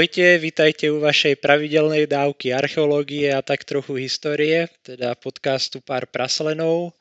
[0.00, 6.96] Ahojte, vítajte u vašej pravidelnej dávky archeológie a tak trochu histórie, teda podcastu Pár praslenov.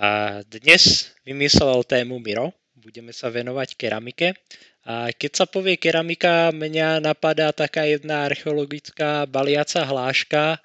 [0.00, 4.40] A dnes vymyslel tému Miro, budeme sa venovať keramike.
[4.88, 10.64] A keď sa povie keramika, mňa napadá taká jedna archeologická baliaca hláška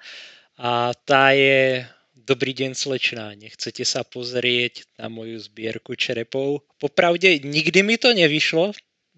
[0.56, 1.84] a tá je
[2.26, 6.66] Dobrý deň slečná, nechcete sa pozrieť na moju zbierku čerepov?
[6.82, 8.74] Popravde nikdy mi to nevyšlo,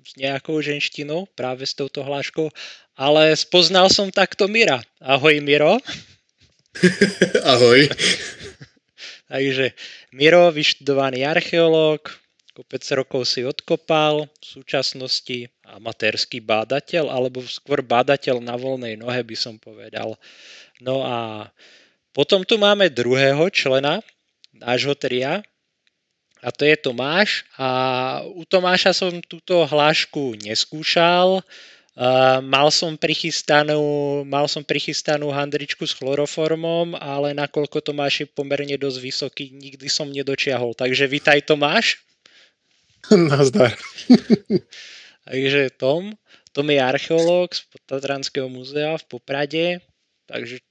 [0.09, 2.49] s nejakou ženštinou, práve s touto hláškou,
[2.97, 4.81] ale spoznal som takto Mira.
[5.05, 5.77] Ahoj Miro.
[7.53, 7.93] Ahoj.
[9.33, 9.77] Takže
[10.17, 12.09] Miro, vyštudovaný archeológ,
[12.57, 19.37] kopec rokov si odkopal, v súčasnosti amatérsky bádateľ, alebo skôr bádateľ na voľnej nohe by
[19.37, 20.17] som povedal.
[20.81, 21.53] No a
[22.17, 24.01] potom tu máme druhého člena
[24.57, 25.45] nášho tria,
[26.39, 27.47] a to je Tomáš.
[27.59, 27.69] A
[28.23, 31.43] u Tomáša som túto hlášku neskúšal.
[31.99, 38.79] Uh, mal, som prichystanú, mal som prichystanú handričku s chloroformom, ale nakoľko Tomáš je pomerne
[38.79, 40.79] dosť vysoký, nikdy som nedočiahol.
[40.79, 41.99] Takže vítaj Tomáš.
[43.11, 43.75] Nazdar.
[45.27, 46.15] Takže Tom,
[46.55, 49.67] Tom je archeológ z Tatranského múzea v Poprade,
[50.25, 50.65] takže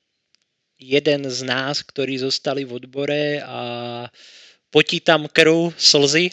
[0.82, 3.62] jeden z nás, ktorí zostali v odbore a
[4.08, 6.32] uh, potí tam krv, slzy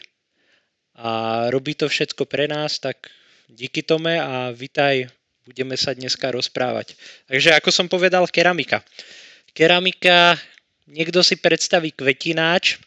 [0.95, 3.11] a robí to všetko pre nás, tak
[3.51, 5.11] díky tome a vitaj,
[5.45, 6.95] budeme sa dneska rozprávať.
[7.29, 8.81] Takže ako som povedal, keramika.
[9.55, 10.39] Keramika,
[10.87, 12.81] niekto si predstaví kvetináč,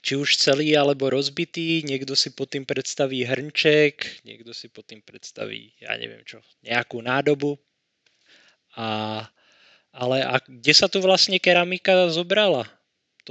[0.00, 5.04] či už celý alebo rozbitý, niekto si pod tým predstaví hrnček, niekto si pod tým
[5.04, 7.60] predstaví, ja neviem čo, nejakú nádobu.
[8.80, 9.20] A,
[9.92, 12.64] ale a kde sa tu vlastne keramika zobrala?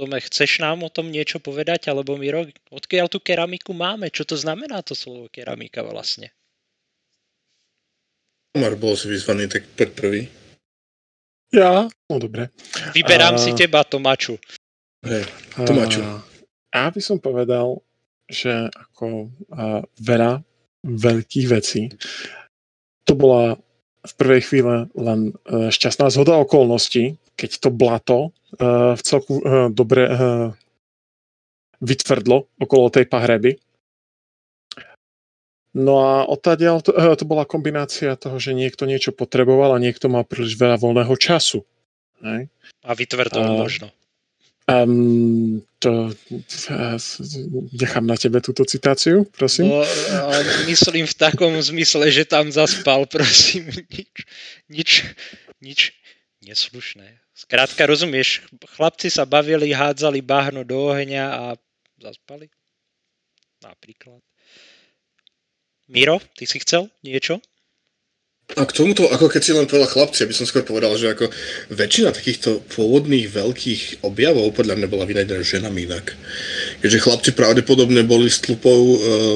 [0.00, 4.08] Tome, chceš nám o tom niečo povedať, alebo Miro, odkiaľ tú keramiku máme?
[4.08, 6.32] Čo to znamená to slovo keramika vlastne?
[8.56, 10.24] Omar, bol si vyzvaný, tak prvý.
[11.52, 11.84] Ja?
[12.08, 12.48] No dobre.
[12.96, 13.42] Vyberám a...
[13.44, 14.40] si teba, Tomáču.
[15.04, 15.28] Hej,
[15.68, 16.00] Tomáču.
[16.00, 16.24] A...
[16.72, 17.84] Ja by som povedal,
[18.24, 20.40] že ako a, veľa
[20.80, 21.92] veľkých vecí
[23.04, 23.60] to bola
[24.00, 28.18] v prvej chvíle len e, šťastná zhoda okolností, keď to blato
[28.60, 30.52] uh, v celku uh, dobre uh,
[31.80, 33.56] vytvrdlo okolo tej pahreby.
[35.72, 40.12] No a odtadiaľ to, uh, to bola kombinácia toho, že niekto niečo potreboval a niekto
[40.12, 41.64] mal príliš veľa voľného času.
[42.20, 42.52] Hej?
[42.84, 43.88] A vytvrdol uh, možno.
[44.68, 46.94] Um, to uh,
[47.74, 49.72] nechám na tebe túto citáciu, prosím.
[49.72, 49.82] No,
[50.68, 53.72] myslím v takom zmysle, že tam zaspal, prosím.
[53.88, 54.12] Nič,
[54.68, 55.00] nič,
[55.64, 55.80] nič
[56.44, 57.20] neslušné.
[57.40, 58.44] Skrátka, rozumieš,
[58.76, 61.44] chlapci sa bavili, hádzali bahno do ohňa a
[61.96, 62.52] zaspali?
[63.64, 64.20] Napríklad.
[65.88, 67.40] Miro, ty si chcel niečo?
[68.58, 71.30] A k tomuto, ako keď si len povedal chlapci, aby som skôr povedal, že ako
[71.70, 76.18] väčšina takýchto pôvodných veľkých objavov podľa mňa bola vynajdena ženami inak.
[76.82, 78.52] Keďže chlapci pravdepodobne boli s e,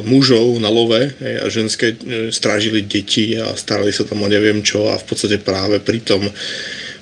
[0.02, 4.66] mužov na love hej, a ženské e, strážili deti a starali sa tam o neviem
[4.66, 6.26] čo a v podstate práve pri tom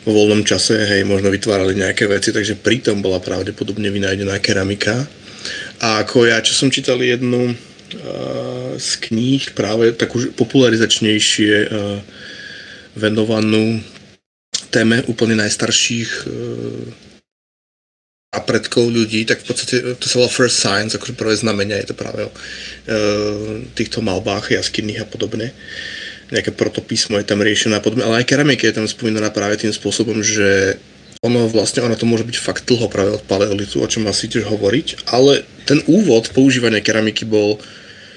[0.02, 5.06] vo voľnom čase, hej, možno vytvárali nejaké veci, takže pritom bola pravdepodobne vynájdená keramika.
[5.82, 7.56] A ako ja, čo som čítal jednu uh,
[8.78, 11.98] z kníh, práve takú popularizačnejšie uh,
[12.98, 13.78] venovanú
[14.74, 16.86] téme úplne najstarších uh,
[18.32, 21.92] a predkov ľudí, tak v podstate to sa volá first signs, akože prvé znamenia je
[21.92, 25.54] to práve o uh, týchto malbách jaskinných a podobne.
[26.32, 29.70] Nejaké protopísmo je tam riešené a podobne, ale aj keramika je tam spomínaná práve tým
[29.70, 30.80] spôsobom, že
[31.22, 34.48] ono vlastne, ono to môže byť fakt dlho práve od paleolitu, o čom asi tiež
[34.48, 37.62] hovoriť, ale ten úvod používania keramiky bol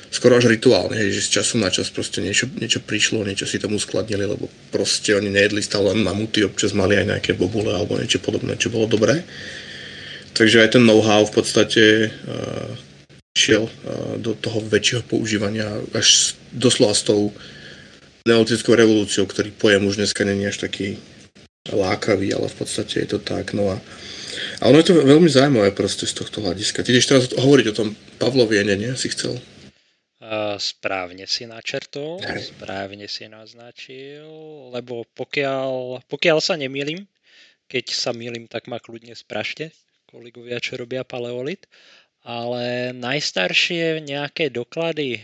[0.09, 3.59] skoro až rituálny, hej, že z času na čas proste niečo, niečo prišlo, niečo si
[3.59, 7.99] tomu skladnili, lebo proste oni nejedli stále len mamuty, občas mali aj nejaké bobule alebo
[7.99, 9.27] niečo podobné, čo bolo dobré.
[10.31, 12.71] Takže aj ten know-how v podstate uh,
[13.35, 17.35] šiel uh, do toho väčšieho používania až doslova s tou
[18.25, 20.97] neolitickou revolúciou, ktorý pojem už dneska není až taký
[21.69, 23.53] lákavý, ale v podstate je to tak.
[23.53, 23.77] No a,
[24.61, 26.81] a ono je to veľmi zaujímavé proste z tohto hľadiska.
[26.81, 27.87] Ty ideš teraz hovoriť o tom
[28.17, 28.93] Pavloviene, nie?
[28.97, 29.37] Si chcel?
[30.25, 34.25] Uh, správne si načrtol, správne si naznačil,
[34.73, 37.05] lebo pokiaľ, pokiaľ sa nemýlim,
[37.69, 39.69] keď sa mýlim, tak ma kľudne sprašte,
[40.09, 41.69] kolegovia, čo robia paleolit
[42.25, 45.19] ale najstaršie nejaké doklady e,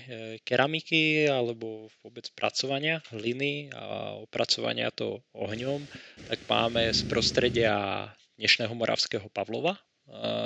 [0.46, 5.82] keramiky alebo vôbec pracovania hliny a opracovania to ohňom,
[6.30, 8.06] tak máme z prostredia
[8.38, 9.82] dnešného moravského Pavlova e,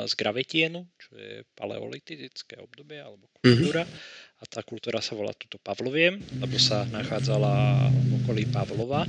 [0.07, 3.35] z gravetienu, čo je paleolitické obdobie alebo mhm.
[3.43, 3.83] kultúra.
[3.83, 4.39] Mm-hmm.
[4.39, 9.03] A tá kultúra sa volá tuto Pavloviem, lebo sa nachádzala v okolí Pavlova.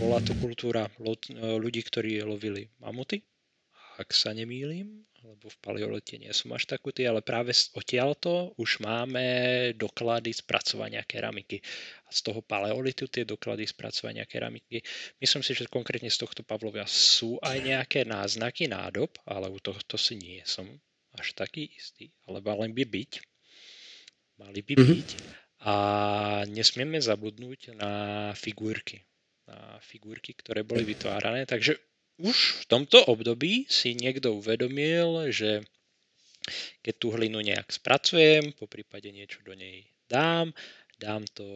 [0.00, 0.88] Bola to kultúra
[1.36, 3.20] ľudí, ktorí lovili mamuty,
[4.00, 9.24] ak sa nemýlim, lebo v paleolite nie som až takutý, ale práve odtiaľto už máme
[9.78, 11.62] doklady spracovania keramiky.
[12.06, 14.82] A z toho paleolitu tie doklady spracovania keramiky,
[15.22, 19.94] myslím si, že konkrétne z tohto Pavlovia sú aj nejaké náznaky nádob, ale u tohto
[19.94, 20.66] si nie som
[21.14, 23.12] až taký istý, ale mali by byť.
[24.42, 24.90] Mali by mm-hmm.
[24.90, 25.08] byť.
[25.62, 25.74] A
[26.50, 27.92] nesmieme zabudnúť na
[28.34, 29.06] figurky.
[29.46, 31.46] Na figurky, ktoré boli vytvárané.
[31.46, 31.91] Takže
[32.22, 35.66] už v tomto období si niekto uvedomil, že
[36.82, 40.54] keď tú hlinu nejak spracujem, po prípade niečo do nej dám,
[41.02, 41.46] dám to,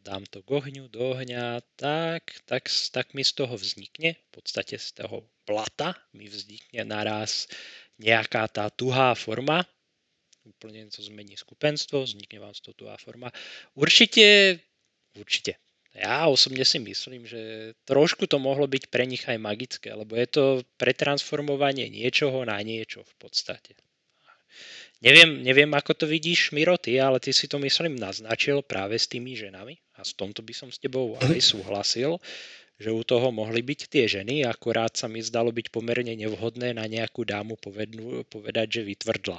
[0.00, 4.80] dám to k ohňu, do ohňa, tak, tak, tak mi z toho vznikne, v podstate
[4.80, 7.44] z toho plata mi vznikne naraz
[8.00, 9.64] nejaká tá tuhá forma,
[10.48, 13.28] úplne to zmení skupenstvo, vznikne vám z toho tuhá forma.
[13.76, 14.58] Určite,
[15.16, 15.60] určite,
[15.96, 20.28] ja osobne si myslím, že trošku to mohlo byť pre nich aj magické, lebo je
[20.28, 20.44] to
[20.76, 23.72] pretransformovanie niečoho na niečo v podstate.
[25.04, 29.04] Neviem, neviem, ako to vidíš, Miro, ty, ale ty si to, myslím, naznačil práve s
[29.04, 32.16] tými ženami a s tomto by som s tebou aj súhlasil,
[32.80, 36.84] že u toho mohli byť tie ženy, akurát sa mi zdalo byť pomerne nevhodné na
[36.88, 39.36] nejakú dámu povednú, povedať, že vytvrdla.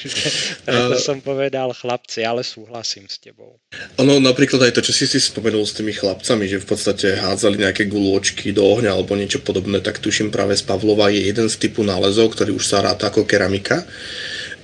[0.00, 0.20] Takže,
[0.64, 3.58] preto som povedal chlapci, ale súhlasím s tebou.
[4.00, 7.62] Ono napríklad aj to, čo si si spomenul s tými chlapcami, že v podstate hádzali
[7.62, 11.56] nejaké gulôčky do ohňa alebo niečo podobné, tak tuším práve z Pavlova je jeden z
[11.58, 13.86] typu nálezov, ktorý už sa ráta ako keramika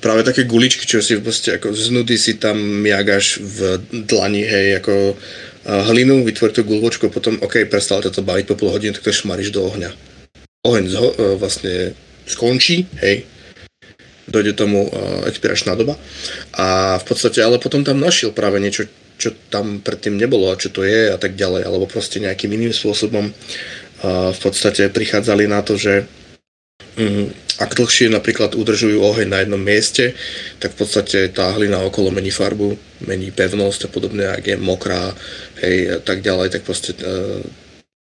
[0.01, 3.59] práve také guličky, čo si proste ako z nudy si tam miagaš v
[4.09, 4.95] dlani, hej, ako
[5.65, 9.13] hlinu, vytvorí tú guľočku a potom, OK, prestalo to baviť po pol hodiny, tak to
[9.13, 9.93] šmaríš do ohňa.
[10.65, 11.93] Oheň zho- e, vlastne
[12.25, 13.29] skončí, hej,
[14.31, 15.99] dojde tomu uh, expiračná doba.
[16.55, 18.87] A v podstate, ale potom tam našiel práve niečo,
[19.21, 22.73] čo tam predtým nebolo a čo to je a tak ďalej, alebo proste nejakým iným
[22.73, 26.09] spôsobom uh, v podstate prichádzali na to, že
[26.97, 27.29] um,
[27.61, 30.17] ak dlhšie napríklad udržujú oheň na jednom mieste,
[30.57, 32.73] tak v podstate tá hlina okolo mení farbu,
[33.05, 35.13] mení pevnosť a podobne, ak je mokrá,
[35.61, 37.45] hej, a tak ďalej, tak proste uh,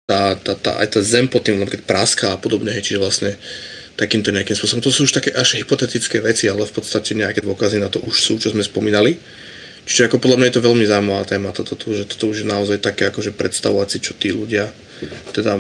[0.10, 3.32] tá, tá, tá, aj tá zem pod tým napríklad práská a podobne, hej, čiže vlastne
[3.94, 4.82] takýmto nejakým spôsobom.
[4.82, 8.16] To sú už také až hypotetické veci, ale v podstate nejaké dôkazy na to už
[8.18, 9.22] sú, čo sme spomínali.
[9.84, 12.48] Čiže ako podľa mňa je to veľmi zaujímavá téma, toto, toto, že toto už je
[12.48, 14.72] naozaj také akože predstavovať si, čo tí ľudia
[15.36, 15.60] teda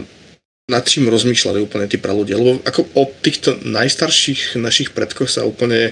[0.71, 2.39] nad čím rozmýšľali úplne tí praľudia.
[2.39, 5.91] Lebo ako o týchto najstarších našich predkoch sa úplne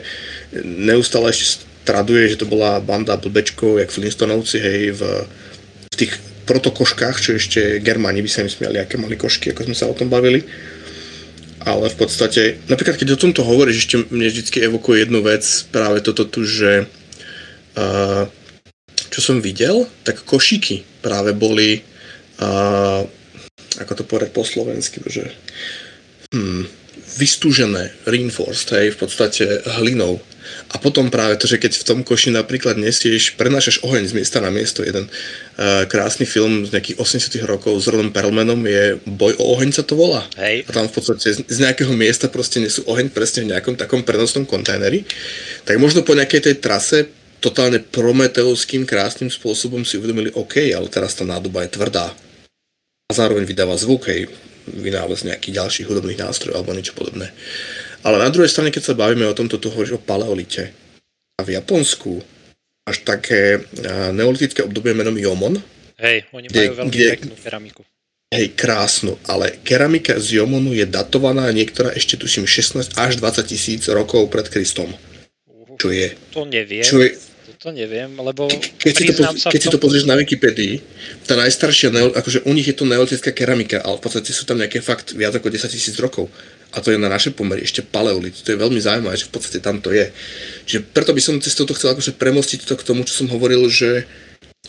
[0.64, 5.02] neustále ešte traduje, že to bola banda blbečkov, jak Flintstonovci, hej, v,
[5.92, 6.14] v tých
[6.48, 9.98] protokoškách, čo ešte Germáni by sa im smiali, aké mali košky, ako sme sa o
[9.98, 10.48] tom bavili
[11.62, 16.02] ale v podstate, napríklad keď o tomto hovoríš, ešte mne vždy evokuje jednu vec, práve
[16.02, 16.90] toto tu, že
[17.78, 18.24] uh,
[19.12, 21.86] čo som videl, tak košíky práve boli
[22.42, 23.06] uh,
[23.80, 25.32] ako to povedať po slovensky, že
[26.36, 26.68] hmm,
[27.16, 29.46] vystúžené, reinforced, hej, v podstate
[29.80, 30.20] hlinou.
[30.72, 34.40] A potom práve to, že keď v tom koši napríklad nesieš, prenášaš oheň z miesta
[34.40, 39.36] na miesto, jeden uh, krásny film z nejakých 80 rokov s Rodom Perlmanom je Boj
[39.42, 40.24] o oheň sa to volá.
[40.40, 40.66] Hej.
[40.68, 44.02] A tam v podstate z, z nejakého miesta proste nesú oheň presne v nejakom takom
[44.06, 45.04] prenosnom kontajneri.
[45.68, 47.10] Tak možno po nejakej tej trase
[47.42, 52.14] totálne prometeovským krásnym spôsobom si uvedomili, OK, ale teraz tá nádoba je tvrdá.
[53.10, 54.30] A zároveň vydáva zvuk, hej,
[54.70, 57.34] vynález nejakých ďalších hudobných nástrojov alebo niečo podobné.
[58.02, 60.74] Ale na druhej strane, keď sa bavíme o tomto, tu hovoríš o paleolite.
[61.38, 62.22] A v Japonsku
[62.86, 63.62] až také
[64.14, 65.62] neolitické obdobie menom Jomon.
[66.02, 67.82] Hej, oni kde, majú veľmi kde, peknú keramiku.
[68.32, 73.86] Hej, krásnu, ale keramika z Jomonu je datovaná niektorá ešte tuším 16 až 20 tisíc
[73.92, 74.90] rokov pred Kristom.
[75.78, 76.16] Čo je?
[76.34, 76.82] To neviem.
[76.82, 77.20] Čo je,
[77.62, 78.50] to neviem, lebo
[78.82, 79.66] keď si to, poz, keď tom...
[79.70, 80.82] si to pozrieš na Wikipedii,
[81.30, 84.82] tá najstaršia, akože u nich je to neolitická keramika, ale v podstate sú tam nejaké
[84.82, 86.26] fakt viac ako 10 tisíc rokov.
[86.72, 88.36] A to je na naše pomery ešte paleolit.
[88.48, 90.08] To je veľmi zaujímavé, že v podstate tam to je.
[90.68, 93.68] Že preto by som cez toto chcel akože premostiť to k tomu, čo som hovoril,
[93.68, 94.08] že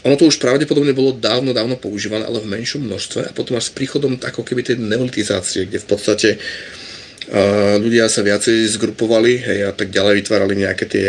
[0.02, 3.70] ono to už pravdepodobne bolo dávno, dávno používané, ale v menšom množstve a potom až
[3.70, 9.58] s príchodom ako keby tej neolitizácie, kde v podstate uh, ľudia sa viacej zgrupovali hej,
[9.68, 11.06] a tak ďalej vytvárali nejaké tie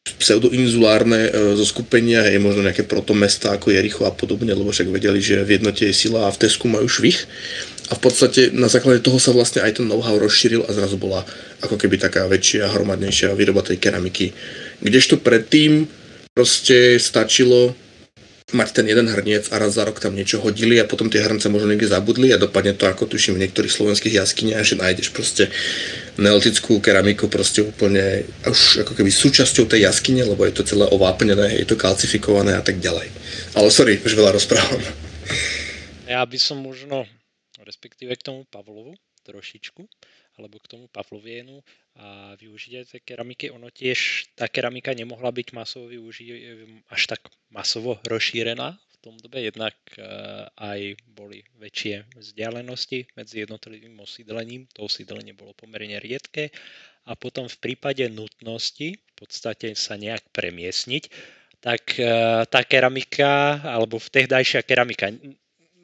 [0.00, 1.30] pseudoinzulárne e,
[1.60, 5.60] zo skupenia, hej, možno nejaké protomesta ako Jericho a podobne, lebo však vedeli, že v
[5.60, 7.20] jednote je sila a v Tesku majú švih.
[7.90, 11.26] A v podstate na základe toho sa vlastne aj ten know-how rozšíril a zrazu bola
[11.58, 14.30] ako keby taká väčšia, hromadnejšia výroba tej keramiky.
[14.78, 15.90] Kdežto predtým
[16.30, 17.74] proste stačilo
[18.50, 21.46] mať ten jeden hrniec a raz za rok tam niečo hodili a potom tie hrnce
[21.46, 25.54] možno niekde zabudli a dopadne to ako tuším v niektorých slovenských jaskyniach, že nájdeš proste
[26.18, 31.62] neolitickú keramiku proste úplne už ako keby súčasťou tej jaskyne, lebo je to celé ovápnené,
[31.62, 33.06] je to kalcifikované a tak ďalej.
[33.54, 34.82] Ale sorry, už veľa rozprávam.
[36.10, 37.06] Ja by som možno,
[37.70, 39.82] respektíve k tomu Pavlovu trošičku,
[40.40, 41.60] alebo k tomu Pavlovienu
[42.00, 43.52] a využitie tej keramiky.
[43.52, 46.28] Ono tiež, tá keramika nemohla byť masovo využiť,
[46.88, 50.04] až tak masovo rozšírená v tom dobe, jednak e,
[50.60, 56.52] aj boli väčšie vzdialenosti medzi jednotlivým osídlením, to osídlenie bolo pomerne riedke
[57.08, 61.04] a potom v prípade nutnosti v podstate sa nejak premiesniť,
[61.64, 62.04] tak e,
[62.44, 65.12] tá keramika, alebo vtehdajšia keramika,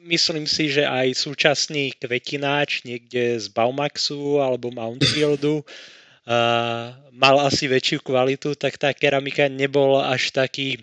[0.05, 8.05] myslím si, že aj súčasný kvetináč niekde z Baumaxu alebo Mountfieldu uh, mal asi väčšiu
[8.05, 10.81] kvalitu, tak tá keramika nebol až taký,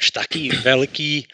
[0.00, 1.28] až taký veľký,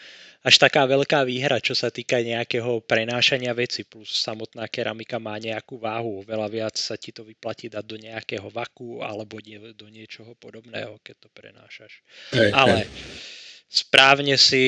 [0.45, 5.81] až taká veľká výhra, čo sa týka nejakého prenášania veci, plus samotná keramika má nejakú
[5.81, 9.41] váhu, veľa viac sa ti to vyplatí dať do nejakého vaku alebo
[9.73, 12.05] do niečoho podobného, keď to prenášaš.
[12.29, 13.44] Hey, Ale hey
[13.75, 14.63] správne si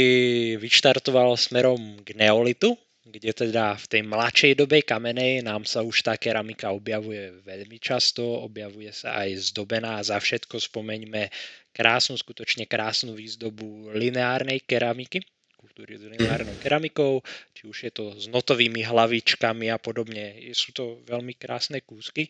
[0.59, 2.75] vyštartoval smerom k neolitu,
[3.07, 8.19] kde teda v tej mladšej dobe kamenej nám sa už tá keramika objavuje veľmi často,
[8.43, 11.31] objavuje sa aj zdobená, za všetko spomeňme
[11.71, 15.23] krásnu, skutočne krásnu výzdobu lineárnej keramiky,
[15.57, 17.25] kultúry s lineárnou keramikou,
[17.57, 20.37] či už je to s notovými hlavičkami a podobne.
[20.53, 22.29] Sú to veľmi krásne kúsky.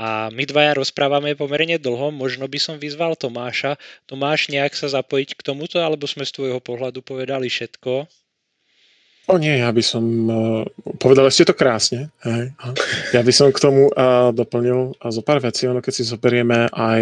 [0.00, 3.76] A my dvaja rozprávame pomerne dlho, možno by som vyzval Tomáša.
[4.08, 8.08] Tomáš, nejak sa zapojiť k tomuto, alebo sme z tvojho pohľadu povedali všetko?
[9.30, 10.66] O nie, ja by som, uh,
[10.98, 12.50] povedali ste to krásne, hej.
[13.14, 16.66] Ja by som k tomu uh, doplnil uh, zo pár vecí, ono keď si zoberieme
[16.66, 17.00] aj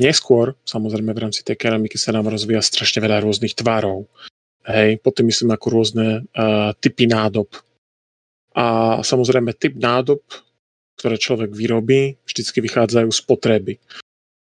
[0.00, 4.08] neskôr, samozrejme v rámci tej keramiky sa nám rozvíja strašne veľa rôznych tvarov.
[4.64, 7.48] Hej, potom myslím ako rôzne uh, typy nádob.
[8.56, 10.20] A samozrejme typ nádob,
[11.00, 13.74] ktoré človek vyrobí, vždycky vychádzajú z potreby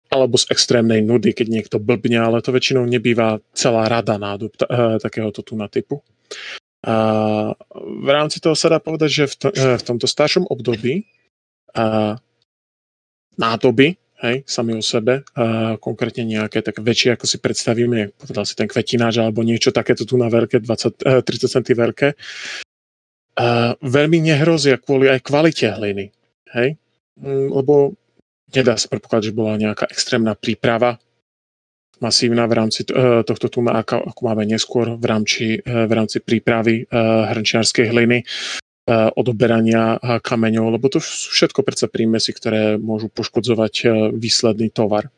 [0.09, 4.97] alebo z extrémnej nudy, keď niekto blbne, ale to väčšinou nebýva celá rada nádob uh,
[4.97, 6.01] takéhoto tu na typu.
[6.79, 6.95] A
[7.75, 11.03] v rámci toho sa dá povedať, že v, to, e, v tomto staršom období
[11.75, 12.15] a
[13.35, 18.55] nádoby, hej, sami o sebe, a konkrétne nejaké tak väčšie, ako si predstavíme, povedal si
[18.55, 22.07] ten kvetináč alebo niečo takéto tu na veľké, 20, 30 cm veľké,
[23.39, 26.11] a veľmi nehrozia kvôli aj kvalite hliny,
[26.51, 26.75] hej,
[27.23, 27.95] mm, lebo
[28.51, 30.99] nedá sa predpokladať, že bola nejaká extrémna príprava
[31.99, 36.83] masívna v rámci eh, tohto tu, ako máme neskôr v rámci, eh, v rámci prípravy
[36.83, 36.87] eh,
[37.31, 38.23] hrnčiarskej hliny,
[39.13, 43.73] odoberania kameňov, lebo to sú všetko predsa prímesy, ktoré môžu poškodzovať
[44.17, 45.13] výsledný tovar.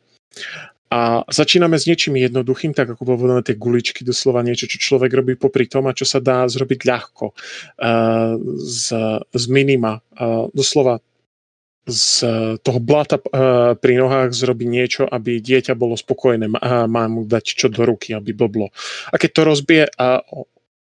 [0.92, 5.40] A začíname s niečím jednoduchým, tak ako bolo tie guličky, doslova niečo, čo človek robí
[5.40, 7.32] popri tom a čo sa dá zrobiť ľahko.
[8.60, 8.86] Z,
[9.24, 10.04] z minima.
[10.52, 11.00] Doslova
[11.88, 12.28] z
[12.60, 13.16] toho blata
[13.80, 16.46] pri nohách zrobiť niečo, aby dieťa bolo spokojné
[16.86, 18.68] má mu dať čo do ruky, aby blblo.
[19.08, 19.84] A keď to rozbije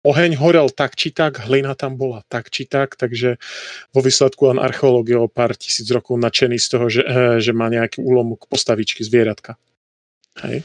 [0.03, 3.39] oheň horel tak či tak, hlina tam bola tak či tak, takže
[3.95, 7.71] vo výsledku len archeológia o pár tisíc rokov nadšený z toho, že, eh, že má
[7.71, 9.57] nejaký úlomok postavičky zvieratka.
[10.41, 10.65] Hej.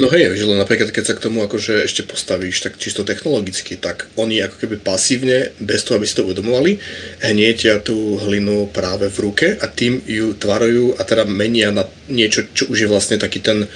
[0.00, 3.76] No hej, že len napríklad keď sa k tomu akože ešte postavíš tak čisto technologicky,
[3.76, 6.80] tak oni ako keby pasívne, bez toho, aby si to uvedomovali,
[7.20, 12.48] hnietia tú hlinu práve v ruke a tým ju tvarujú a teda menia na niečo,
[12.56, 13.68] čo už je vlastne taký ten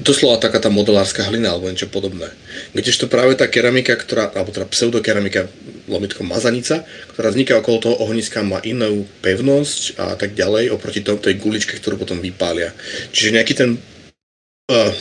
[0.00, 2.32] doslova taká tá modelárska hlina alebo niečo podobné.
[2.72, 5.52] Kdežto práve tá keramika, ktorá, alebo teda pseudokeramika,
[5.84, 11.36] lomitko mazanica, ktorá vzniká okolo toho ohniska, má inú pevnosť a tak ďalej oproti tej
[11.36, 12.72] guličke, ktorú potom vypália.
[13.12, 14.92] Čiže nejaký ten uh,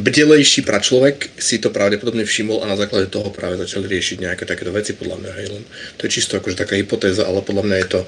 [0.00, 4.72] bdelejší pračlovek si to pravdepodobne všimol a na základe toho práve začali riešiť nejaké takéto
[4.72, 5.32] veci, podľa mňa.
[5.36, 5.62] Hej, len
[6.00, 8.00] to je čisto akože taká hypotéza, ale podľa mňa je to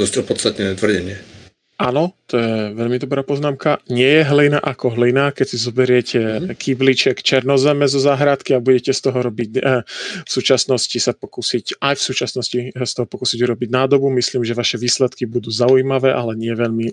[0.00, 1.35] dosť opodstatnené tvrdenie.
[1.76, 3.84] Áno, to je veľmi dobrá poznámka.
[3.92, 6.56] Nie je hlina ako hlina, keď si zoberiete mm-hmm.
[6.56, 9.84] kýbliček černozeme zo záhradky a budete z toho robiť eh,
[10.24, 14.08] v súčasnosti sa pokúsiť, aj v súčasnosti z toho pokúsiť urobiť nádobu.
[14.08, 16.88] Myslím, že vaše výsledky budú zaujímavé, ale nie veľmi,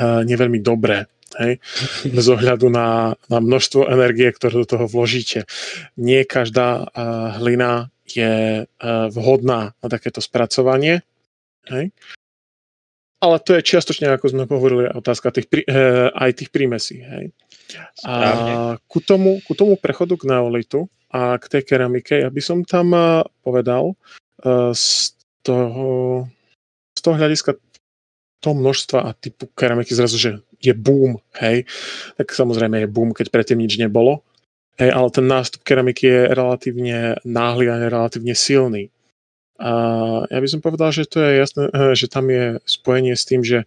[0.00, 1.04] eh, nie veľmi dobré.
[1.36, 1.60] Hej?
[2.16, 5.44] Bez ohľadu na, na množstvo energie, ktoré do toho vložíte.
[6.00, 11.04] Nie každá uh, hlina je uh, vhodná na takéto spracovanie.
[11.68, 11.92] Hej?
[13.18, 17.02] Ale to je čiastočne, ako sme hovorili, otázka tých, uh, aj tých prímesí.
[17.02, 17.34] Hej?
[18.06, 18.14] A
[18.86, 22.94] ku tomu, ku tomu prechodu k neolitu a k tej keramike, ja by som tam
[22.94, 23.98] uh, povedal
[24.46, 26.24] uh, z toho,
[26.94, 27.58] z toho hľadiska
[28.38, 30.30] toho množstva a typu keramiky zrazu, že
[30.62, 31.66] je boom, hej,
[32.18, 34.22] tak samozrejme je boom, keď predtým nič nebolo.
[34.78, 38.94] Hej, ale ten nástup keramiky je relatívne náhly a relatívne silný.
[39.58, 39.70] A
[40.30, 43.42] ja by som povedal, že to je jasné, eh, že tam je spojenie s tým,
[43.42, 43.66] že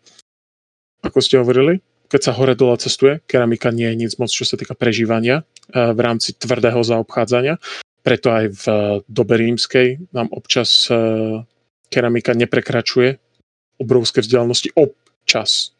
[1.04, 4.56] ako ste hovorili, keď sa hore dole cestuje, keramika nie je nic moc, čo sa
[4.56, 7.60] týka prežívania eh, v rámci tvrdého zaobchádzania.
[8.02, 8.66] Preto aj v
[9.06, 11.44] dobe rímskej nám občas eh,
[11.92, 13.20] keramika neprekračuje
[13.78, 15.76] obrovské vzdialenosti občas.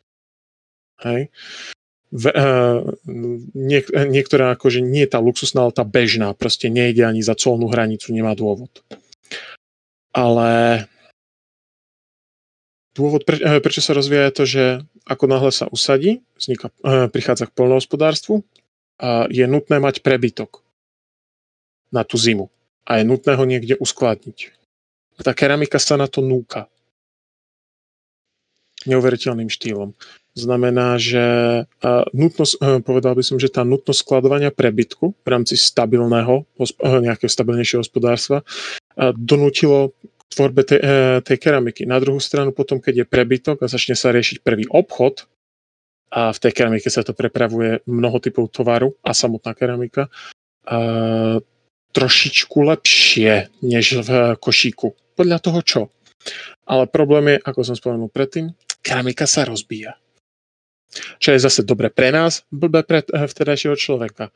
[1.02, 1.32] Hej
[2.12, 2.84] v, uh,
[3.56, 7.72] niek- niektorá akože nie je tá luxusná, ale tá bežná, proste nejde ani za colnú
[7.72, 8.84] hranicu, nemá dôvod.
[10.12, 10.84] Ale
[12.96, 14.64] dôvod, pre, uh, prečo sa rozvíja je to, že
[15.08, 18.44] ako náhle sa usadí, vzniká, uh, prichádza k polnohospodárstvu
[19.02, 20.62] a je nutné mať prebytok
[21.92, 22.52] na tú zimu
[22.86, 24.52] a je nutné ho niekde uskladniť.
[25.20, 26.66] A tá keramika sa na to núka.
[28.90, 29.94] Neuveriteľným štýlom.
[30.34, 31.22] Znamená, že
[32.16, 37.30] nutnosť, eh, povedal by som, že tá nutnosť skladovania prebytku v rámci stabilného, eh, nejakého
[37.30, 38.42] stabilnejšieho hospodárstva
[38.98, 39.96] donútilo
[40.32, 40.80] tvorbe tej,
[41.28, 41.84] tej keramiky.
[41.84, 45.28] Na druhú stranu potom, keď je prebytok a začne sa riešiť prvý obchod,
[46.12, 50.12] a v tej keramike sa to prepravuje mnoho typov tovaru a samotná keramika,
[50.68, 51.40] a
[51.92, 55.16] trošičku lepšie než v košíku.
[55.16, 55.82] Podľa toho čo.
[56.68, 60.00] Ale problém je, ako som spomenul predtým, keramika sa rozbíja.
[61.20, 64.32] Čo je zase dobre pre nás, blbé pre eh, vtedajšieho človeka.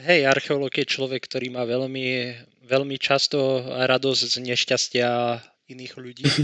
[0.00, 2.32] Hej, archeológ je človek, ktorý má veľmi,
[2.64, 5.08] veľmi často radosť z nešťastia
[5.68, 6.24] iných ľudí.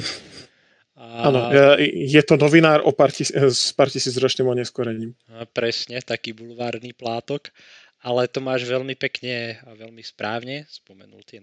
[0.96, 1.76] Áno, a...
[1.80, 5.12] je to novinár o pár tis- s pár tisícročným oneskorením.
[5.52, 7.52] Presne, taký bulvárny plátok.
[8.04, 11.40] Ale to máš veľmi pekne a veľmi správne spomenul tie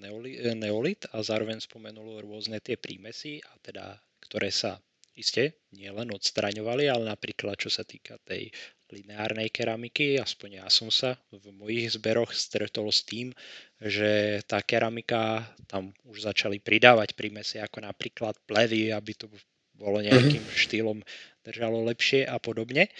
[0.53, 4.77] neolit a zároveň spomenul rôzne tie prímesy, a teda, ktoré sa
[5.13, 8.49] Isté, nie len odstraňovali, ale napríklad čo sa týka tej
[8.93, 13.33] lineárnej keramiky, aspoň ja som sa v mojich zberoch stretol s tým,
[13.81, 19.25] že tá keramika tam už začali pridávať prímesy ako napríklad plevy, aby to
[19.73, 20.61] bolo nejakým mm-hmm.
[20.61, 20.99] štýlom
[21.41, 22.93] držalo lepšie a podobne.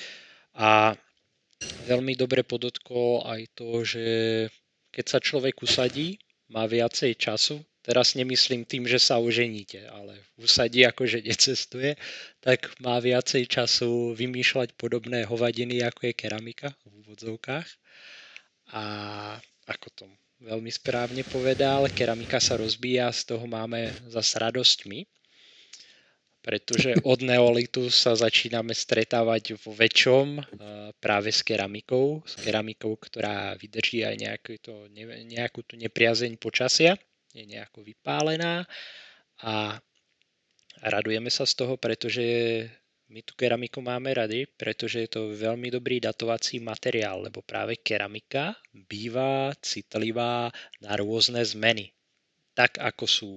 [0.58, 0.98] A
[1.86, 4.06] veľmi dobre podotkol aj to, že
[4.94, 6.18] keď sa človek usadí,
[6.50, 12.00] má viacej času teraz nemyslím tým, že sa oženíte, ale usadí akože necestuje,
[12.40, 17.68] tak má viacej času vymýšľať podobné hovadiny, ako je keramika v úvodzovkách.
[18.74, 18.84] A
[19.68, 20.06] ako to
[20.40, 25.04] veľmi správne povedal, keramika sa rozbíja, z toho máme zase radosť my,
[26.44, 30.44] pretože od neolitu sa začíname stretávať vo väčšom
[31.00, 34.88] práve s keramikou, s keramikou, ktorá vydrží aj nejakú, to,
[35.28, 36.96] nejakú tú nepriazeň počasia
[37.34, 38.64] je nejako vypálená
[39.42, 39.82] a
[40.86, 42.24] radujeme sa z toho, pretože
[43.10, 48.58] my tú keramiku máme rady, pretože je to veľmi dobrý datovací materiál, lebo práve keramika
[48.74, 50.50] býva citlivá
[50.82, 51.94] na rôzne zmeny.
[52.58, 53.32] Tak ako sú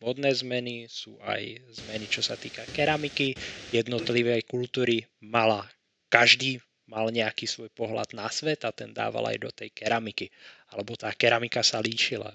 [0.00, 3.36] modné zmeny, sú aj zmeny, čo sa týka keramiky,
[3.70, 5.68] jednotlivej kultúry mala
[6.10, 6.58] každý
[6.90, 10.26] mal nejaký svoj pohľad na svet a ten dával aj do tej keramiky.
[10.70, 12.30] Alebo tá keramika sa líšila.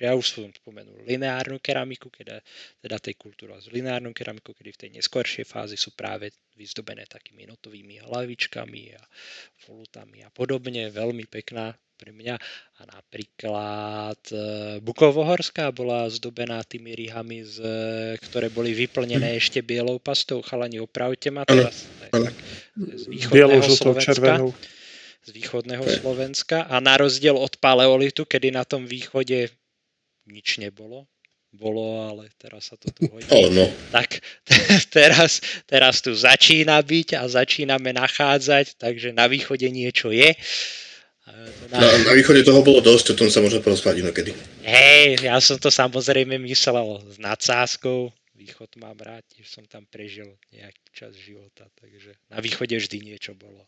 [0.00, 2.40] Ja už som spomenul lineárnu keramiku, keda,
[2.80, 7.44] teda tej kultúra z lineárnu keramiku, kedy v tej neskôršej fázi sú práve vyzdobené takými
[7.44, 9.02] notovými hlavičkami a
[9.68, 10.88] volutami a podobne.
[10.88, 12.36] Veľmi pekná pre mňa.
[12.74, 14.36] A napríklad e,
[14.82, 17.56] Bukovohorská bola zdobená tými rihami, z,
[18.18, 19.40] ktoré boli vyplnené hm.
[19.40, 20.42] ešte bielou pastou.
[20.42, 21.86] Chalani, opravte ma teraz.
[22.10, 22.34] Tak, tak,
[22.74, 24.40] z východného Slovenska.
[25.24, 26.68] Z východného Slovenska.
[26.68, 29.48] A na rozdiel od paleolitu, kedy na tom východe
[30.28, 31.08] nič nebolo,
[31.54, 33.30] bolo, ale teraz sa to tu hodí.
[33.30, 33.70] Oh, no.
[33.94, 34.18] Tak
[34.96, 40.34] teraz, teraz tu začína byť a začíname nachádzať, takže na východe niečo je.
[41.72, 44.36] Na, na východe toho bolo dosť, o tom sa môže porozprávať inokedy.
[44.60, 48.12] Hej, ja som to samozrejme myslel s nadsázkou.
[48.36, 53.32] Východ mám rád, tiež som tam prežil nejaký čas života, takže na východe vždy niečo
[53.32, 53.64] bolo.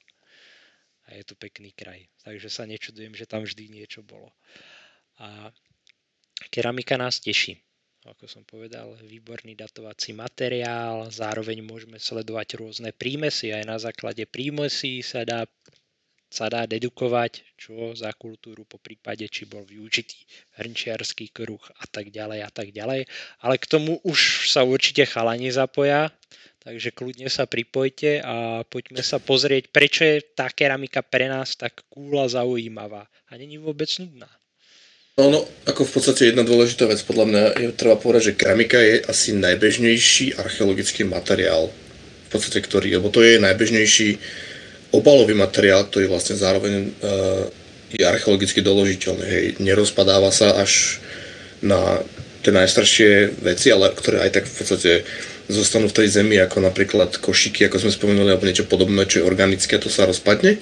[1.07, 4.35] A je to pekný kraj, takže sa nečudujem, že tam vždy niečo bolo.
[5.23, 5.55] A
[6.51, 7.62] keramika nás teší.
[8.07, 15.03] Ako som povedal, výborný datovací materiál, zároveň môžeme sledovať rôzne prímesy, aj na základe prímesí
[15.03, 15.42] sa dá
[16.37, 20.20] sa dá dedukovať, čo za kultúru, po prípade, či bol využitý
[20.61, 23.09] hrnčiarský kruh a tak ďalej a tak ďalej.
[23.40, 26.12] Ale k tomu už sa určite chalani zapoja,
[26.61, 31.88] takže kľudne sa pripojte a poďme sa pozrieť, prečo je tá keramika pre nás tak
[31.88, 34.29] kúla zaujímavá a není vôbec nudná.
[35.16, 38.77] No, no, ako v podstate jedna dôležitá vec, podľa mňa je treba povedať, že keramika
[38.77, 44.20] je asi najbežnejší archeologický materiál, v podstate ktorý, lebo to je najbežnejší
[44.96, 47.44] obalový materiál, ktorý vlastne zároveň uh,
[47.92, 49.24] je archeologicky doložiteľné.
[49.24, 49.44] Hej.
[49.61, 50.98] Nerozpadáva sa až
[51.61, 52.00] na
[52.42, 54.92] tie najstaršie veci, ale ktoré aj tak v podstate
[55.46, 59.28] zostanú v tej zemi, ako napríklad košiky, ako sme spomenuli, alebo niečo podobné, čo je
[59.28, 60.59] organické, to sa rozpadne.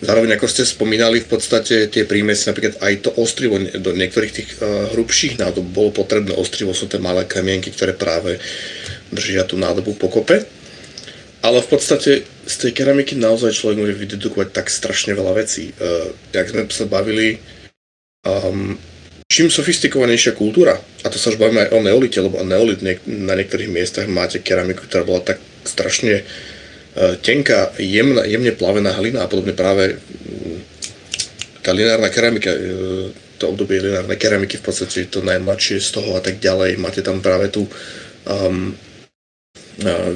[0.00, 4.50] Zároveň, ako ste spomínali, v podstate tie prímesy, napríklad aj to ostrivo do niektorých tých
[4.58, 8.40] uh, hrubších nádob bolo potrebné ostrivo, sú tie malé kamienky, ktoré práve
[9.12, 10.59] držia tú nádobu pokope.
[11.40, 15.72] Ale v podstate z tej keramiky naozaj človek môže vydedukovať tak strašne veľa vecí.
[15.80, 17.40] Uh, jak sme sa bavili,
[18.28, 18.76] um,
[19.24, 23.32] čím sofistikovanejšia kultúra, a to sa už bavíme aj o neolite, lebo neolit niek- na
[23.32, 26.28] niektorých miestach máte keramiku, ktorá bola tak strašne
[26.90, 30.58] E, tenká, jemná, jemne plavená hlina a podobne práve mm,
[31.62, 32.60] tá lineárna keramika, e,
[33.38, 36.82] to obdobie lineárnej keramiky v podstate to najmladšie z toho a tak ďalej.
[36.82, 37.64] Máte tam práve tú
[38.26, 38.74] um,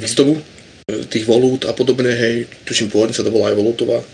[0.02, 0.42] výzdobu e,
[0.84, 4.06] tých volút a podobne, hej, tuším pôvodne sa to volá aj volútová uh,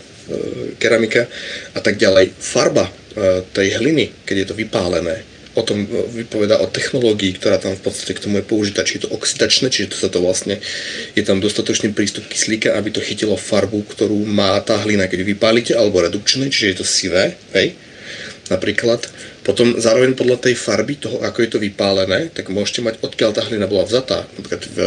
[0.79, 1.27] keramika
[1.75, 2.31] a tak ďalej.
[2.39, 5.83] Farba uh, tej hliny, keď je to vypálené, o tom
[6.15, 9.67] vypoveda o technológii, ktorá tam v podstate k tomu je použitá, či je to oxidačné,
[9.67, 10.63] čiže to sa to vlastne,
[11.11, 15.75] je tam dostatočný prístup kyslíka, aby to chytilo farbu, ktorú má tá hlina, keď vypálite,
[15.75, 17.75] alebo redukčné, čiže je to sivé, hej,
[18.47, 19.03] napríklad.
[19.43, 23.41] Potom zároveň podľa tej farby, toho, ako je to vypálené, tak môžete mať, odkiaľ tá
[23.43, 24.23] hlina bola vzatá.
[24.37, 24.77] Napríklad v,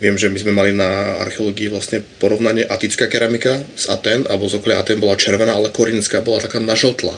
[0.00, 4.56] Viem, že my sme mali na archeológii vlastne porovnanie atická keramika z Aten, alebo z
[4.56, 7.14] okolia Aten bola červená, ale korinská bola taká nažltlá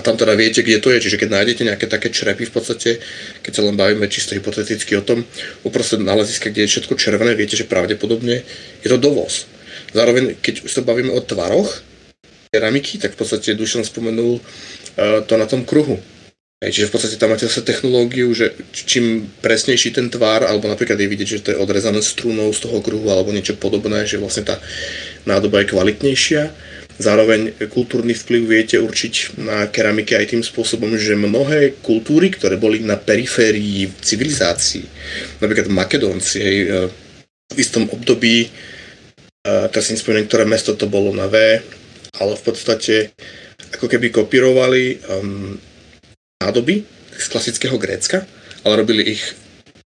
[0.00, 1.04] a tam teda viete, kde to je.
[1.04, 3.04] Čiže keď nájdete nejaké také črepy v podstate,
[3.44, 5.28] keď sa len bavíme čisto hypoteticky o tom,
[5.60, 8.40] uprostred náleziska, kde je všetko červené, viete, že pravdepodobne
[8.80, 9.44] je to dovoz.
[9.92, 11.84] Zároveň, keď už sa bavíme o tvaroch
[12.48, 16.00] keramiky, tak v podstate Dušan spomenul uh, to na tom kruhu.
[16.60, 21.00] Hej, čiže v podstate tam máte zase technológiu, že čím presnejší ten tvar, alebo napríklad
[21.00, 24.44] je vidieť, že to je odrezané strunou z toho kruhu alebo niečo podobné, že vlastne
[24.44, 24.60] tá
[25.24, 26.52] nádoba je kvalitnejšia.
[27.00, 32.84] Zároveň kultúrny vplyv viete určiť na keramike aj tým spôsobom, že mnohé kultúry, ktoré boli
[32.84, 34.84] na periférii civilizácií,
[35.40, 36.68] napríklad Makedónci, hej, e,
[37.48, 38.48] v istom období, e,
[39.72, 41.40] teraz si nespomínam, ktoré mesto to bolo na V,
[42.20, 43.16] ale v podstate
[43.80, 45.56] ako keby kopírovali um,
[46.40, 46.88] nádoby
[47.20, 48.24] z klasického Grécka,
[48.64, 49.22] ale robili ich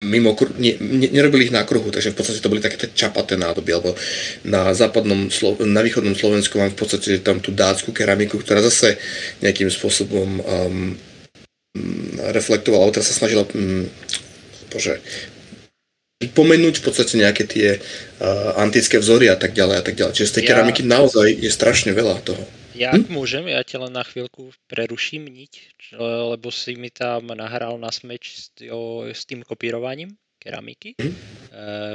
[0.04, 3.72] mimo, nie, ne, nerobili ich na kruhu, takže v podstate to boli také čapaté nádoby,
[3.72, 3.96] alebo
[4.44, 5.32] na západnom,
[5.64, 9.00] na východnom Slovensku mám v podstate tam tú dácku keramiku, ktorá zase
[9.40, 11.00] nejakým spôsobom um,
[12.36, 13.88] reflektovala, alebo teraz sa snažila um,
[14.68, 15.00] bože,
[16.20, 20.14] pripomenúť v podstate nejaké tie uh, antické vzory a tak ďalej a tak ďalej.
[20.20, 20.50] Čiže z tej ja...
[20.52, 22.44] keramiky naozaj je strašne veľa toho.
[22.74, 23.08] Ja hm?
[23.14, 28.24] môžem, ja ťa len na chvíľku preruším niť, lebo si mi tam nahral na smeč
[28.36, 28.46] s,
[29.14, 31.00] s tým kopírovaním keramiky.
[31.00, 31.14] Hm?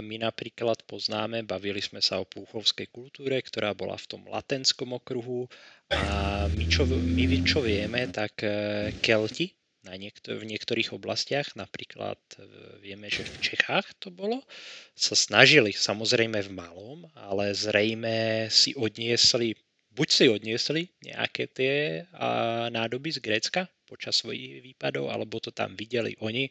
[0.07, 5.51] My napríklad poznáme, bavili sme sa o púchovskej kultúre, ktorá bola v tom latenskom okruhu
[5.99, 9.51] a my čo, my čo vieme, tak e, Kelti
[9.83, 12.47] na niektor- v niektorých oblastiach, napríklad e,
[12.79, 14.47] vieme, že v Čechách to bolo,
[14.95, 19.59] sa snažili samozrejme v malom, ale zrejme si odniesli
[19.99, 22.07] buď si odniesli nejaké tie
[22.71, 26.47] nádoby z Grécka počas svojich výpadov, alebo to tam videli oni,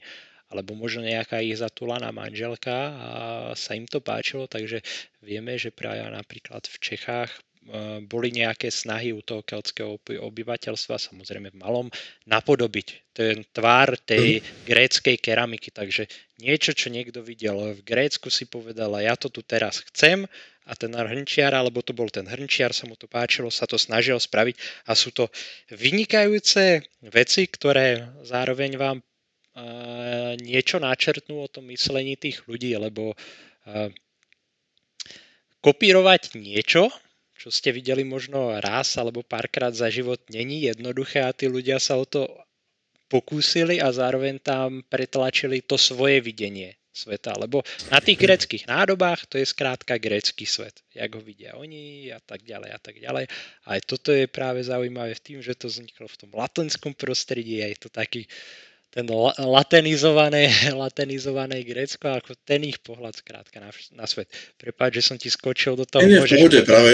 [0.52, 3.12] alebo možno nejaká ich zatulaná manželka a
[3.56, 4.84] sa im to páčilo, takže
[5.24, 7.40] vieme, že práve napríklad v Čechách e,
[8.08, 11.88] boli nejaké snahy u toho keltského obyvateľstva, samozrejme v malom,
[12.32, 15.68] napodobiť ten tvár tej gréckej keramiky.
[15.68, 16.08] Takže
[16.40, 20.32] niečo, čo niekto videl v Grécku, si povedal, ja to tu teraz chcem
[20.68, 24.20] a ten hrnčiar, alebo to bol ten hrnčiar, sa mu to páčilo, sa to snažil
[24.20, 24.86] spraviť.
[24.86, 25.32] A sú to
[25.72, 28.98] vynikajúce veci, ktoré zároveň vám
[30.44, 33.16] niečo načrtnú o tom myslení tých ľudí, lebo
[35.64, 36.94] kopírovať niečo,
[37.34, 41.98] čo ste videli možno raz alebo párkrát za život, není jednoduché a tí ľudia sa
[41.98, 42.30] o to
[43.08, 47.62] pokúsili a zároveň tam pretlačili to svoje videnie sveta, lebo
[47.94, 52.42] na tých greckých nádobách to je skrátka grecký svet, jak ho vidia oni a tak
[52.42, 53.26] ďalej a tak ďalej.
[53.66, 57.62] A aj toto je práve zaujímavé v tým, že to vzniklo v tom latenskom prostredí
[57.62, 58.26] a je to taký
[58.90, 59.06] ten
[59.38, 64.32] latenizované, latenizované Grécko ako ten ich pohľad skrátka na, na svet.
[64.58, 66.92] Prepáč, že som ti skočil do toho, nie, môžeš pohode, práve,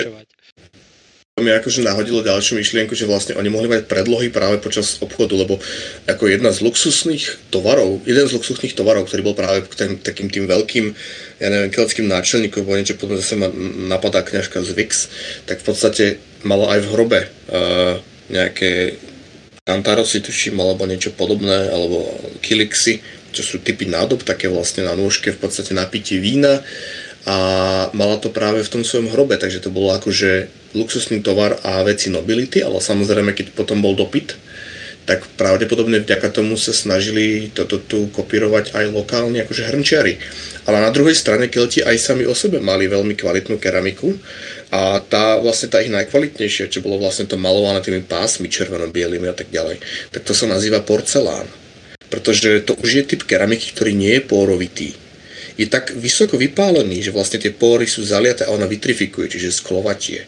[1.34, 5.34] to mi akože nahodilo ďalšiu myšlienku, že vlastne oni mohli mať predlohy práve počas obchodu,
[5.34, 5.58] lebo
[6.06, 10.46] ako jedna z luxusných tovarov, jeden z luxusných tovarov, ktorý bol práve tým, takým tým
[10.46, 10.94] veľkým,
[11.42, 13.50] ja neviem, keľským náčelníkom, bo niečo potom zase ma
[13.90, 15.10] napadá kňažka z Vix,
[15.50, 16.06] tak v podstate
[16.46, 17.98] mala aj v hrobe uh,
[18.30, 19.02] nejaké
[19.66, 22.14] kantarosy, tuším, alebo niečo podobné, alebo
[22.46, 23.02] kilixy,
[23.34, 26.62] čo sú typy nádob, také vlastne na nôžke v podstate napitie vína
[27.24, 27.38] a
[27.96, 32.12] mala to práve v tom svojom hrobe, takže to bolo akože luxusný tovar a veci
[32.12, 34.36] nobility, ale samozrejme, keď potom bol dopyt,
[35.04, 40.16] tak pravdepodobne vďaka tomu sa snažili toto tu kopírovať aj lokálne akože hrnčiari.
[40.64, 44.16] Ale na druhej strane Kelti aj sami o sebe mali veľmi kvalitnú keramiku
[44.72, 49.36] a tá vlastne tá ich najkvalitnejšia, čo bolo vlastne to malované tými pásmi červeno-bielými a
[49.36, 49.84] tak ďalej,
[50.16, 51.52] tak to sa nazýva porcelán.
[52.08, 54.90] Pretože to už je typ keramiky, ktorý nie je pórovitý.
[55.56, 60.26] Je tak vysoko vypálený, že vlastne tie pory sú zaliaté a ona vitrifikuje, čiže sklovatie.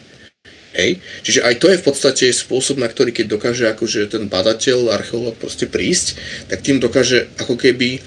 [0.76, 1.00] Hej?
[1.24, 5.40] Čiže aj to je v podstate spôsob, na ktorý keď dokáže akože ten badateľ, archeológ
[5.40, 6.20] proste prísť,
[6.52, 8.04] tak tým dokáže ako keby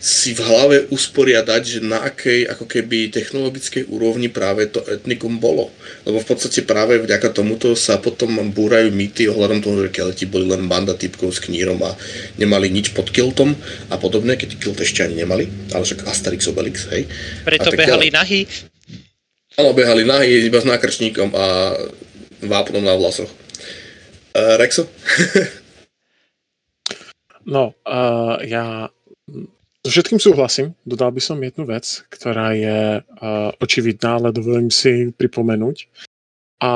[0.00, 5.68] si v hlave usporiadať, že na akej ako keby technologickej úrovni práve to etnikum bolo.
[6.08, 10.48] Lebo v podstate práve vďaka tomuto sa potom búrajú mýty ohľadom toho, že Kelti boli
[10.48, 11.92] len banda typkov s knírom a
[12.40, 13.52] nemali nič pod kiltom
[13.92, 15.44] a podobne, keď kilt ešte ani nemali,
[15.76, 17.04] ale však Asterix Obelix, hej.
[17.44, 18.48] Preto behali nahy.
[19.60, 21.76] Áno, behali nahy iba s nákrčníkom a
[22.40, 23.28] vápnom na vlasoch.
[24.32, 24.88] Uh, Rexo?
[27.52, 28.88] no, uh, ja
[29.80, 30.76] so všetkým súhlasím.
[30.84, 35.88] Dodal by som jednu vec, ktorá je uh, očividná, ale dovolím si pripomenúť.
[36.60, 36.72] A,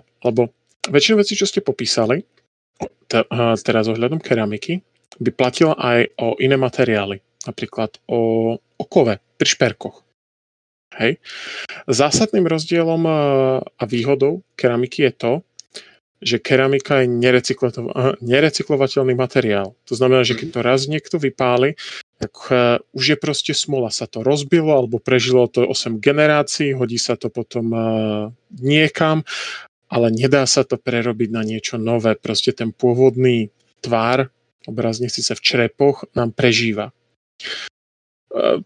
[0.00, 0.52] lebo
[0.92, 2.20] väčšinu vecí, čo ste popísali,
[3.08, 4.84] te, uh, teraz ohľadom keramiky,
[5.16, 7.24] by platila aj o iné materiály.
[7.48, 10.06] Napríklad o, o kove pri šperkoch.
[10.96, 11.20] Hej.
[11.90, 13.12] Zásadným rozdielom eh,
[13.60, 15.32] a výhodou keramiky je to,
[16.16, 17.12] že keramika je
[18.24, 19.76] nerecyklovateľný materiál.
[19.84, 21.76] To znamená, že keď to raz niekto vypáli,
[22.16, 23.92] tak uh, už je proste smola.
[23.92, 27.86] Sa to rozbilo alebo prežilo to 8 generácií, hodí sa to potom uh,
[28.56, 29.20] niekam,
[29.92, 32.16] ale nedá sa to prerobiť na niečo nové.
[32.16, 33.52] Proste ten pôvodný
[33.84, 34.32] tvár,
[34.64, 36.90] obrazne síce v črepoch, nám prežíva.
[38.32, 38.64] Uh,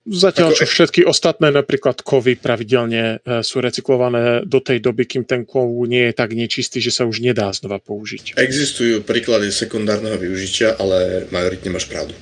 [0.00, 5.68] Zatiaľ, čo všetky ostatné, napríklad kovy, pravidelne sú recyklované do tej doby, kým ten kov
[5.84, 8.34] nie je tak nečistý, že sa už nedá znova použiť.
[8.40, 12.16] Existujú príklady sekundárneho využitia, ale majoritne máš pravdu.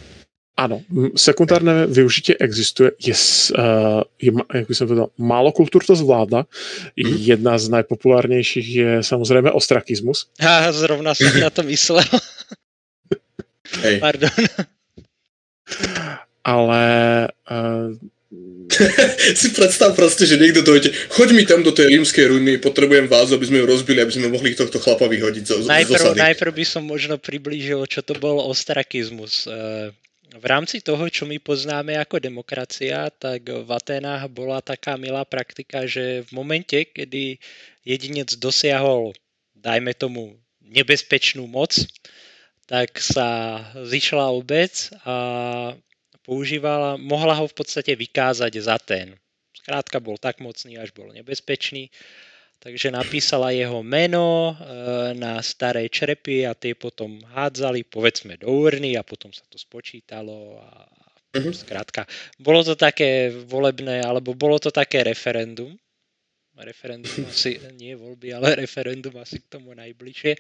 [0.59, 0.83] Áno,
[1.15, 2.91] sekundárne využitie existuje.
[2.99, 3.15] Je,
[3.55, 6.51] uh, je jak by som povedal, málo kultúr to zvláda.
[6.99, 7.15] Mm.
[7.15, 10.27] Jedna z najpopulárnejších je samozrejme ostrakizmus.
[10.43, 12.03] Ja zrovna som na to myslel.
[13.87, 14.03] Hej.
[14.03, 14.35] Pardon
[16.49, 16.81] ale...
[17.45, 17.93] Uh...
[19.41, 23.33] si predstav proste, že niekto dojde, choď mi tam do tej rímskej ruiny, potrebujem vás,
[23.33, 26.65] aby sme ju rozbili, aby sme mohli tohto chlapa vyhodiť zo, najprv, z najprv by
[26.69, 29.49] som možno priblížil, čo to bol ostrakizmus.
[30.29, 35.89] V rámci toho, čo my poznáme ako demokracia, tak v Atenách bola taká milá praktika,
[35.89, 37.41] že v momente, kedy
[37.81, 39.17] jedinec dosiahol,
[39.57, 41.81] dajme tomu, nebezpečnú moc,
[42.69, 45.17] tak sa zišla obec a
[46.29, 49.17] používala, mohla ho v podstate vykázať za ten.
[49.57, 51.89] Skrátka bol tak mocný, až bol nebezpečný.
[52.59, 54.55] Takže napísala jeho meno e,
[55.15, 60.59] na staré črepy a tie potom hádzali, povedzme, do urny a potom sa to spočítalo
[60.59, 60.91] a
[61.39, 61.55] uh-huh.
[61.55, 62.03] skrátka.
[62.35, 65.71] Bolo to také volebné, alebo bolo to také referendum.
[66.59, 70.35] Referendum asi, nie voľby, ale referendum asi k tomu najbližšie.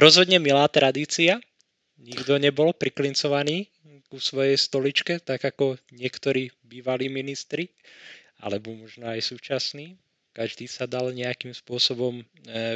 [0.00, 1.36] Rozhodne milá tradícia.
[2.00, 3.68] Nikto nebol priklincovaný
[4.08, 7.68] ku svojej stoličke, tak ako niektorí bývalí ministri,
[8.40, 10.00] alebo možno aj súčasní.
[10.30, 12.24] Každý sa dal nejakým spôsobom e,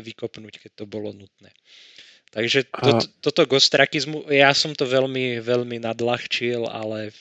[0.03, 1.55] vykopnúť, keď to bolo nutné.
[2.35, 7.15] Takže to, to, toto gostrakizmu, ja som to veľmi, veľmi nadľahčil, ale...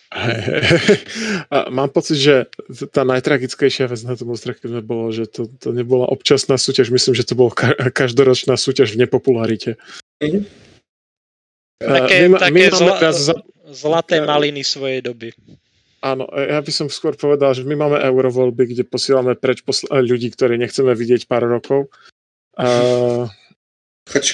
[1.54, 2.50] A mám pocit, že
[2.89, 7.30] tá najtragickejšia vec na tom gostrakizme bolo, že to, to nebola občasná súťaž, myslím, že
[7.30, 7.54] to bola
[7.93, 9.78] každoročná súťaž v nepopularite.
[10.17, 10.43] Mm-hmm.
[11.78, 13.36] Také, my, také my zla, za,
[13.69, 15.30] Zlaté maliny svojej doby.
[16.04, 20.36] Áno, ja by som skôr povedal, že my máme eurovoľby, kde posielame preč posl- ľudí,
[20.36, 21.88] ktorí nechceme vidieť pár rokov.
[22.60, 23.32] Uh,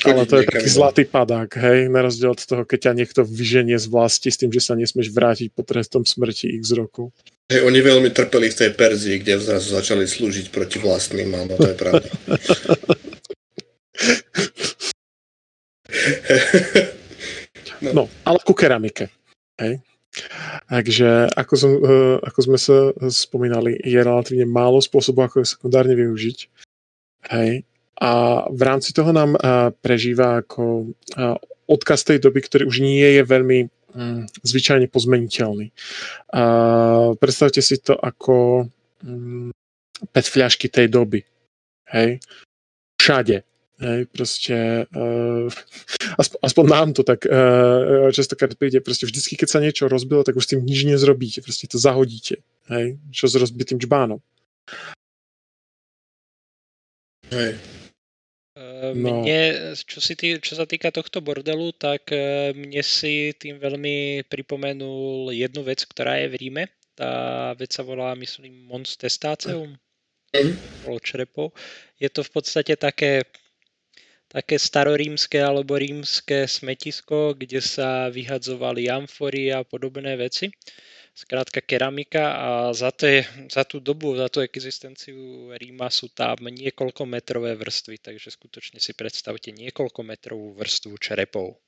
[0.10, 3.78] ale to je taký zlatý padák, hej, na rozdiel od toho, keď ťa niekto vyženie
[3.78, 7.14] z vlasti s tým, že sa nesmieš vrátiť po trestom smrti x rokov.
[7.54, 11.70] Hej, oni veľmi trpeli v tej Perzii, kde zrazu začali slúžiť proti vlastným, áno, to
[11.70, 12.10] je pravda.
[17.86, 17.90] no.
[17.98, 19.14] no, ale ku keramike.
[19.62, 19.86] Hej.
[20.70, 25.94] Takže ako, som, uh, ako sme sa spomínali, je relatívne málo spôsobov, ako je sekundárne
[25.94, 26.38] využiť.
[27.34, 27.64] Hej.
[28.00, 28.12] A
[28.48, 31.38] v rámci toho nám uh, prežíva ako uh,
[31.70, 33.60] odkaz tej doby, ktorý už nie je veľmi
[33.94, 35.70] um, zvyčajne pozmeniteľný.
[37.22, 38.66] Predstavte si to ako
[39.06, 39.54] um,
[40.10, 41.22] pet fľašky tej doby.
[41.94, 42.18] Hej.
[42.98, 43.46] Všade
[43.80, 45.48] Hej, proste, uh,
[46.20, 50.36] aspoň, aspoň nám to tak uh, častokrát príde, proste vždycky, keď sa niečo rozbilo, tak
[50.36, 54.20] už s tým nič nezrobíte, proste to zahodíte, hej, čo s rozbitým čbánom.
[57.32, 57.56] Hej.
[58.60, 59.24] Uh, no.
[59.24, 62.12] Mne, čo, si tý, čo sa týka tohto bordelu, tak
[62.52, 66.64] mne si tým veľmi pripomenul jednu vec, ktorá je v Ríme.
[67.00, 69.80] Tá vec sa volá, myslím, Mons Testaceum.
[70.36, 70.52] Mm.
[71.96, 73.24] Je to v podstate také
[74.30, 80.54] také starorímske alebo rímske smetisko, kde sa vyhadzovali amfory a podobné veci.
[81.18, 87.04] Skrátka keramika a za, te, za tú dobu, za tú existenciu Ríma sú tam niekoľko
[87.04, 91.60] metrové vrstvy, takže skutočne si predstavte niekoľko metrovú vrstvu čerepov.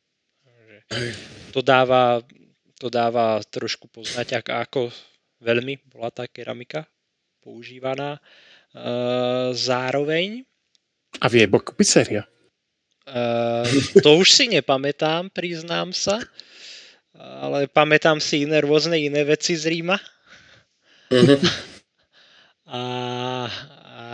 [1.51, 2.23] To dáva,
[2.79, 4.87] to dáva trošku poznať, ako
[5.43, 6.87] veľmi bola tá keramika
[7.43, 8.23] používaná.
[9.51, 10.47] Zároveň
[11.19, 12.23] a vie bok pizzeria.
[13.07, 13.65] Uh,
[14.05, 16.21] to už si nepamätám, priznám sa,
[17.17, 19.97] ale pamätám si iné rôzne iné veci z Ríma.
[21.11, 21.39] Uh-huh.
[22.71, 22.81] a,
[23.83, 24.05] a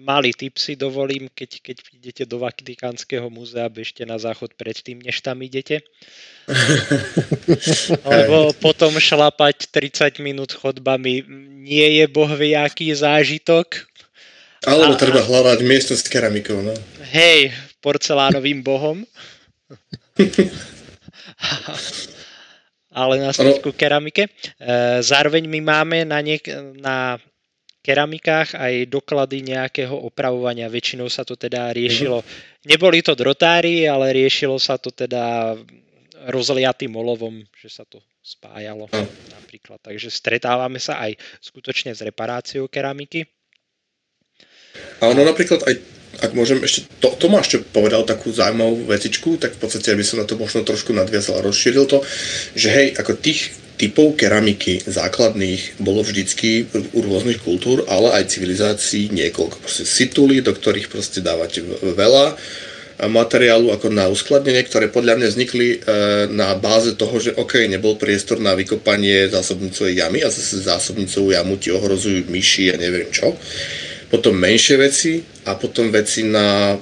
[0.00, 5.20] malý tip si dovolím, keď, keď idete do Vatikánskeho múzea, bežte na záchod predtým, než
[5.20, 5.84] tam idete.
[8.12, 11.22] Lebo potom šlapať 30 minút chodbami
[11.62, 13.89] nie je bohviaký zážitok.
[14.68, 16.76] Alebo a, treba hľadať miesto s keramikou, no.
[17.12, 19.08] Hej, porcelánovým bohom.
[22.90, 24.28] Ale na ku keramike.
[24.28, 24.30] E,
[25.00, 27.16] zároveň my máme na, niek- na
[27.80, 30.68] keramikách aj doklady nejakého opravovania.
[30.68, 32.20] Väčšinou sa to teda riešilo.
[32.68, 35.56] Neboli to drotári, ale riešilo sa to teda
[36.28, 38.92] rozliatým olovom, že sa to spájalo
[39.32, 39.80] napríklad.
[39.80, 43.24] Takže stretávame sa aj skutočne s reparáciou keramiky.
[45.00, 45.74] A ono napríklad aj,
[46.20, 50.20] ak môžem ešte, to, Tomáš čo povedal takú zaujímavú vecičku, tak v podstate by som
[50.20, 52.04] na to možno trošku nadviazal a rozšíril to,
[52.52, 59.08] že hej, ako tých typov keramiky základných bolo vždycky u rôznych kultúr, ale aj civilizácií
[59.08, 59.56] niekoľko.
[59.64, 62.36] Proste situly, do ktorých proste dávate veľa
[63.08, 65.78] materiálu ako na uskladnenie, ktoré podľa mňa vznikli e,
[66.36, 71.56] na báze toho, že OK, nebol priestor na vykopanie zásobnicovej jamy a zase zásobnicovú jamu
[71.56, 73.32] ti ohrozujú myši a neviem čo
[74.10, 76.76] potom menšie veci a potom veci na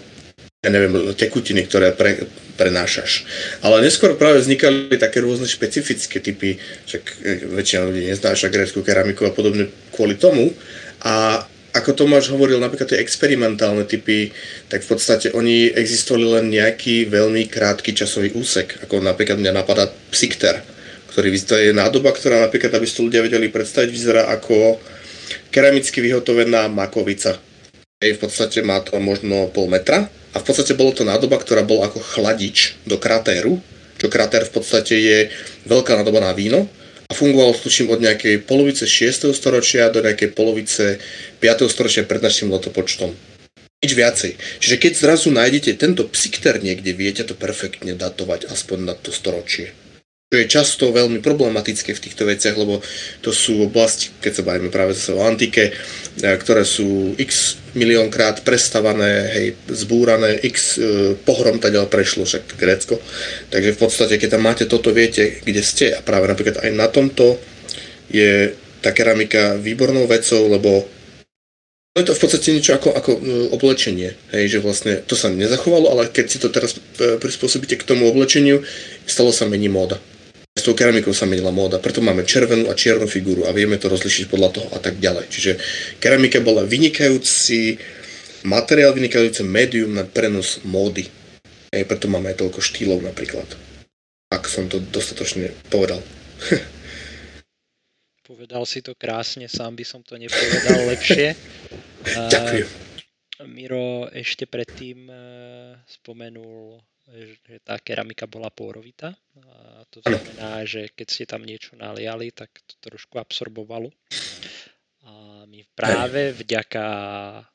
[0.59, 2.27] ja neviem, tekutiny, ktoré pre,
[2.59, 3.23] prenášaš.
[3.63, 9.31] Ale neskôr práve vznikali také rôzne špecifické typy, však e, väčšina ľudí neznáša grécku keramiku
[9.31, 10.51] a podobne kvôli tomu.
[11.07, 11.47] A
[11.79, 14.35] ako Tomáš hovoril, napríklad tie experimentálne typy,
[14.67, 18.83] tak v podstate oni existovali len nejaký veľmi krátky časový úsek.
[18.83, 20.59] Ako napríklad mňa napadá Psikter,
[21.15, 24.83] ktorý to je nádoba, ktorá napríklad, aby ste ľudia vedeli predstaviť, vyzerá ako
[25.51, 27.39] keramicky vyhotovená makovica.
[27.99, 31.67] Jej v podstate má to možno pol metra a v podstate bolo to nádoba, ktorá
[31.67, 33.59] bola ako chladič do kratéru,
[33.99, 35.19] čo kratér v podstate je
[35.67, 36.71] veľká nádoba na víno
[37.09, 39.35] a fungoval tuším od nejakej polovice 6.
[39.35, 41.03] storočia do nejakej polovice
[41.43, 41.67] 5.
[41.67, 43.11] storočia pred našim letopočtom.
[43.79, 44.39] Nič viacej.
[44.63, 49.75] Čiže keď zrazu nájdete tento psikter niekde, viete to perfektne datovať aspoň na to storočie
[50.29, 52.85] čo je často veľmi problematické v týchto veciach, lebo
[53.25, 55.73] to sú oblasti, keď sa bavíme práve zase o antike, e,
[56.21, 63.01] ktoré sú x miliónkrát prestavané, hej, zbúrané, x e, pohrom teda prešlo však Grécko.
[63.49, 66.93] Takže v podstate, keď tam máte toto, viete, kde ste a práve napríklad aj na
[66.93, 67.41] tomto
[68.13, 68.53] je
[68.85, 70.85] tá keramika výbornou vecou, lebo
[71.97, 73.21] to je to v podstate niečo ako, ako e,
[73.57, 78.05] oblečenie, hej, že vlastne to sa nezachovalo, ale keď si to teraz prispôsobíte k tomu
[78.13, 78.61] oblečeniu,
[79.09, 79.97] stalo sa mení móda.
[80.59, 83.87] S tou keramikou sa menila móda, preto máme červenú a čiernu figúru a vieme to
[83.87, 85.31] rozlišiť podľa toho a tak ďalej.
[85.31, 85.53] Čiže
[86.03, 87.79] keramika bola vynikajúci
[88.43, 91.07] materiál, vynikajúce médium na prenos módy.
[91.71, 93.47] Aj preto máme aj toľko štýlov napríklad.
[94.35, 96.03] Ak som to dostatočne povedal.
[98.29, 101.33] Povedal si to krásne, sám by som to nepovedal lepšie.
[102.35, 102.69] Ďakujem.
[103.49, 106.83] Miro ešte predtým eh, spomenul
[107.13, 109.17] že tá keramika bola pôrovitá.
[109.41, 113.89] A to znamená, že keď ste tam niečo naliali, tak to trošku absorbovalo.
[115.09, 116.85] A my práve vďaka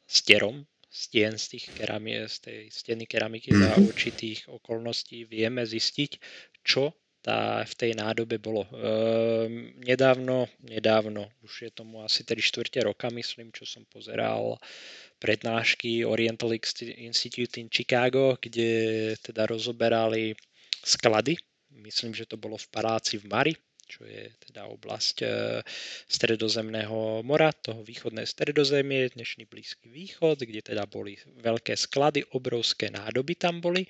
[0.10, 3.66] stierom stien z, tých keramie, z tej steny keramiky mm-hmm.
[3.66, 3.84] za mhm.
[3.89, 6.12] určitých okolností vieme zistiť,
[6.62, 6.93] čo
[7.24, 8.67] tá, v tej nádobe bolo.
[8.76, 14.59] Ehm, nedávno, nedávno, už je tomu asi 3 čtvrte roka, myslím, čo som pozeral
[15.24, 16.51] prednášky Oriental
[16.99, 20.36] Institute in Chicago, kde teda rozoberali
[20.84, 21.39] sklady.
[21.80, 23.55] Myslím, že to bolo v paláci v Mari,
[23.88, 25.28] čo je teda oblasť e,
[26.11, 33.39] stredozemného mora, toho východné stredozemie, dnešný Blízky východ, kde teda boli veľké sklady, obrovské nádoby
[33.39, 33.88] tam boli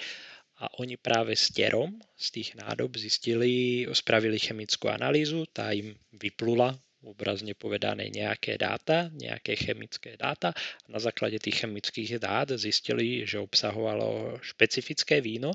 [0.64, 6.72] a oni práve s terom z tých nádob zistili, spravili chemickú analýzu, tá im vyplula
[7.04, 10.56] obrazne povedané nejaké dáta, nejaké chemické dáta.
[10.88, 15.52] Na základe tých chemických dát zistili, že obsahovalo špecifické víno,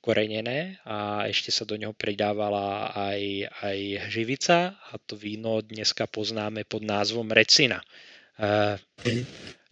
[0.00, 3.78] korenené a ešte sa do neho pridávala aj, aj
[4.08, 7.84] živica a to víno dneska poznáme pod názvom recina.
[8.38, 8.78] Uh,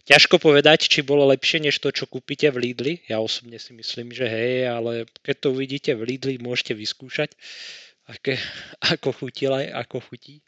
[0.07, 2.93] ťažko povedať, či bolo lepšie než to, čo kúpite v Lidli.
[3.11, 7.35] Ja osobne si myslím, že hej, ale keď to uvidíte v Lidli, môžete vyskúšať,
[8.07, 8.39] aké,
[8.95, 10.39] ako chutila, ako chutí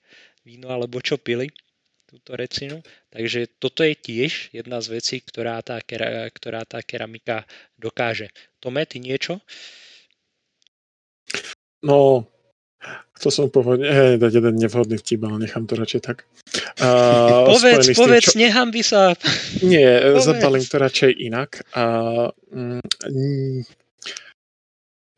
[0.47, 1.51] víno alebo čo pili
[2.09, 2.81] túto recinu.
[3.13, 5.77] Takže toto je tiež jedna z vecí, ktorá tá,
[6.33, 7.45] ktorá tá keramika
[7.77, 8.33] dokáže.
[8.57, 9.37] Tome, ty niečo?
[11.85, 12.25] No,
[13.19, 16.23] chcel som povedať, eh, dať jeden nevhodný vtip, ale nechám to radšej tak.
[16.79, 18.39] Uh, povedz, povedz, čo...
[18.39, 19.11] nechám by sa.
[19.71, 20.23] Nie, povedz.
[20.23, 21.49] zabalím to radšej inak.
[21.75, 23.67] Uh, mm,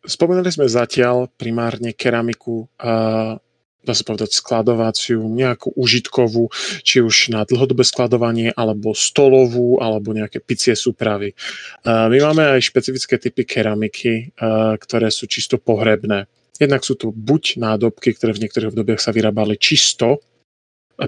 [0.01, 3.37] spomenuli sme zatiaľ primárne keramiku uh,
[3.81, 6.53] dá sa povedať, skladovaciu, nejakú užitkovú,
[6.85, 11.33] či už na dlhodobé skladovanie, alebo stolovú, alebo nejaké picie súpravy.
[11.81, 14.37] My máme aj špecifické typy keramiky,
[14.77, 16.29] ktoré sú čisto pohrebné.
[16.61, 20.21] Jednak sú to buď nádobky, ktoré v niektorých obdobiach sa vyrábali čisto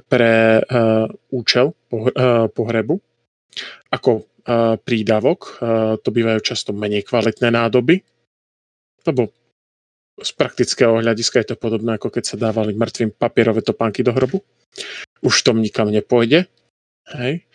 [0.09, 0.65] pre
[1.29, 1.77] účel
[2.49, 2.95] pohrebu,
[3.93, 4.11] ako
[4.81, 5.61] prídavok.
[6.01, 8.01] To bývajú často menej kvalitné nádoby,
[9.05, 9.29] lebo
[10.13, 14.41] z praktického hľadiska je to podobné, ako keď sa dávali mŕtvým papierové topánky do hrobu.
[15.21, 16.49] Už tom nikam nepôjde.
[17.13, 17.45] Hej.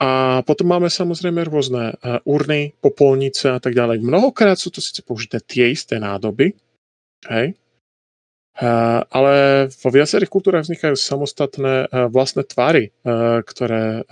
[0.00, 4.02] A potom máme samozrejme rôzne uh, urny, popolnice a tak ďalej.
[4.02, 6.56] Mnohokrát sú to síce použité tie isté nádoby,
[7.28, 7.54] hej,
[9.08, 9.34] ale
[9.72, 12.92] vo viacerých kultúrach vznikajú samostatné vlastné tvary,
[13.48, 14.04] ktoré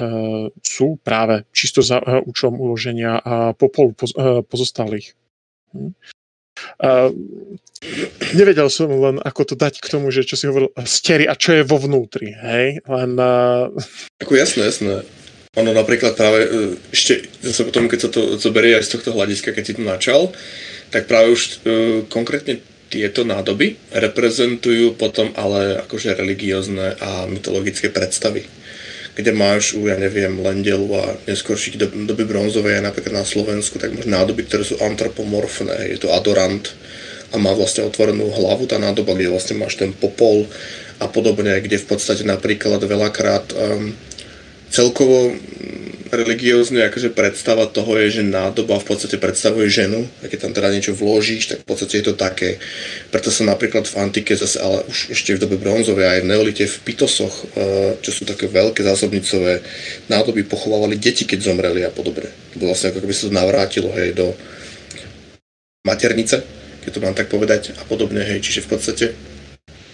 [0.65, 3.21] sú práve čisto za účelom uloženia
[3.61, 4.17] popolu poz,
[4.49, 5.13] pozostalých.
[5.77, 5.93] Hm.
[8.37, 11.61] Nevedel som len, ako to dať k tomu, že čo si hovoril, stery a čo
[11.61, 12.85] je vo vnútri, hej?
[12.85, 13.11] Len...
[14.21, 15.05] Ako jasné, jasné.
[15.59, 16.49] Ono napríklad práve e,
[16.95, 20.31] ešte zase potom, keď sa to zoberie aj z tohto hľadiska, keď si to načal,
[20.95, 28.43] tak práve už uh, konkrétne tieto nádoby reprezentujú potom ale akože religiózne a mytologické predstavy
[29.11, 33.93] kde máš u, ja neviem, Lendelu a neskôrších dob, doby bronzovej, napríklad na Slovensku, tak
[33.93, 35.93] máš nádoby, ktoré sú antropomorfné.
[35.93, 36.65] Je to adorant
[37.31, 40.47] a má vlastne otvorenú hlavu tá nádoba, kde vlastne máš ten popol
[41.03, 43.93] a podobne, kde v podstate napríklad veľakrát um,
[44.71, 45.35] celkovo
[46.11, 50.69] religiózne akože predstava toho je, že nádoba v podstate predstavuje ženu a keď tam teda
[50.75, 52.59] niečo vložíš, tak v podstate je to také.
[53.15, 56.65] Preto sa napríklad v antike zase, ale už ešte v dobe bronzovej aj v neolite
[56.67, 59.63] v pitosoch, e, čo sú také veľké zásobnicové
[60.11, 62.29] nádoby, pochovávali deti, keď zomreli a podobne.
[62.59, 64.35] To vlastne ako keby sa to navrátilo hej, do
[65.87, 66.43] maternice,
[66.85, 69.07] keď to mám tak povedať a podobne, hej, čiže v podstate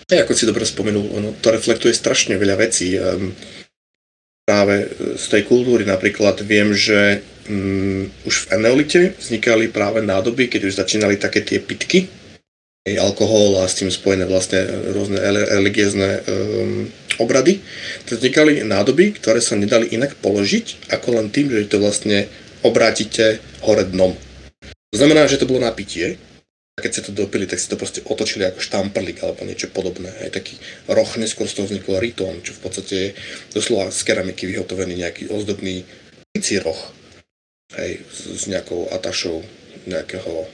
[0.07, 2.95] Hej, ako si dobre spomenul, ono to reflektuje strašne veľa vecí.
[2.95, 3.35] Um,
[4.47, 4.86] práve
[5.18, 5.82] z tej kultúry.
[5.82, 7.18] Napríklad viem, že
[7.51, 12.07] um, už v Eneolite vznikali práve nádoby, keď už začínali také tie pitky,
[12.94, 14.62] alkohol a s tým spojené vlastne
[14.94, 15.18] rôzne
[15.51, 16.86] religiózne um,
[17.18, 17.59] obrady,
[18.07, 22.30] tak vznikali nádoby, ktoré sa nedali inak položiť, ako len tým, že to vlastne
[22.62, 24.14] obrátite hore dnom.
[24.94, 26.22] To znamená, že to bolo napitie,
[26.77, 30.12] keď sa to dopili, tak si to proste otočili ako štamprlik alebo niečo podobné.
[30.20, 30.61] Aj taký
[30.93, 33.09] roh, neskôr z toho vznikol ritón, čo v podstate je
[33.57, 35.89] doslova z keramiky vyhotovený nejaký ozdobný
[36.61, 36.81] roh.
[37.72, 39.41] Hej, s, s nejakou atašou
[39.89, 40.45] nejakého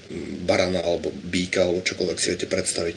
[0.47, 2.97] barana alebo býka alebo čokoľvek si viete predstaviť.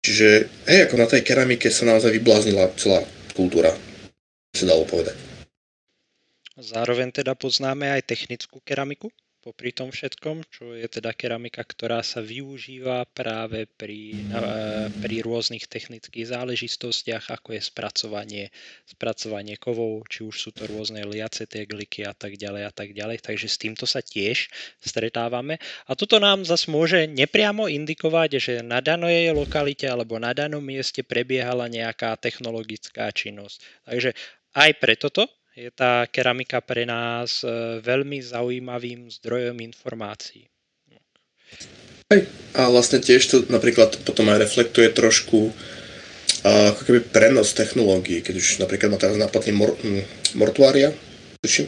[0.00, 0.28] Čiže,
[0.72, 3.04] hej, ako na tej keramike sa naozaj vybláznila celá
[3.36, 3.76] kultúra,
[4.56, 5.18] sa dalo povedať.
[6.56, 9.12] Zároveň teda poznáme aj technickú keramiku?
[9.46, 14.18] Popri tom všetkom, čo je teda keramika, ktorá sa využíva práve pri,
[14.98, 18.44] pri rôznych technických záležitostiach, ako je spracovanie,
[18.90, 23.22] spracovanie kovov, či už sú to rôzne liace tegliky a tak ďalej a tak ďalej.
[23.22, 24.50] Takže s týmto sa tiež
[24.82, 25.62] stretávame.
[25.86, 31.06] A toto nám zase môže nepriamo indikovať, že na danej lokalite alebo na danom mieste
[31.06, 33.62] prebiehala nejaká technologická činnosť.
[33.86, 34.10] Takže
[34.58, 40.44] aj pre toto je tá keramika pre nás e, veľmi zaujímavým zdrojom informácií.
[42.12, 45.50] Hej, a vlastne tiež to napríklad potom aj reflektuje trošku
[46.46, 49.74] ako keby prenos technológií, keď už napríklad ma teraz napadne mor,
[50.38, 50.94] mortuária,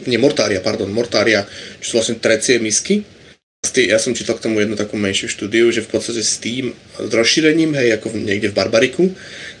[0.07, 1.43] nie mortária, pardon, mortária,
[1.83, 3.03] čo sú vlastne trecie misky.
[3.75, 7.11] Ja som čítal k tomu jednu takú menšiu štúdiu, že v podstate s tým s
[7.11, 9.11] rozšírením, hej, ako niekde v Barbariku,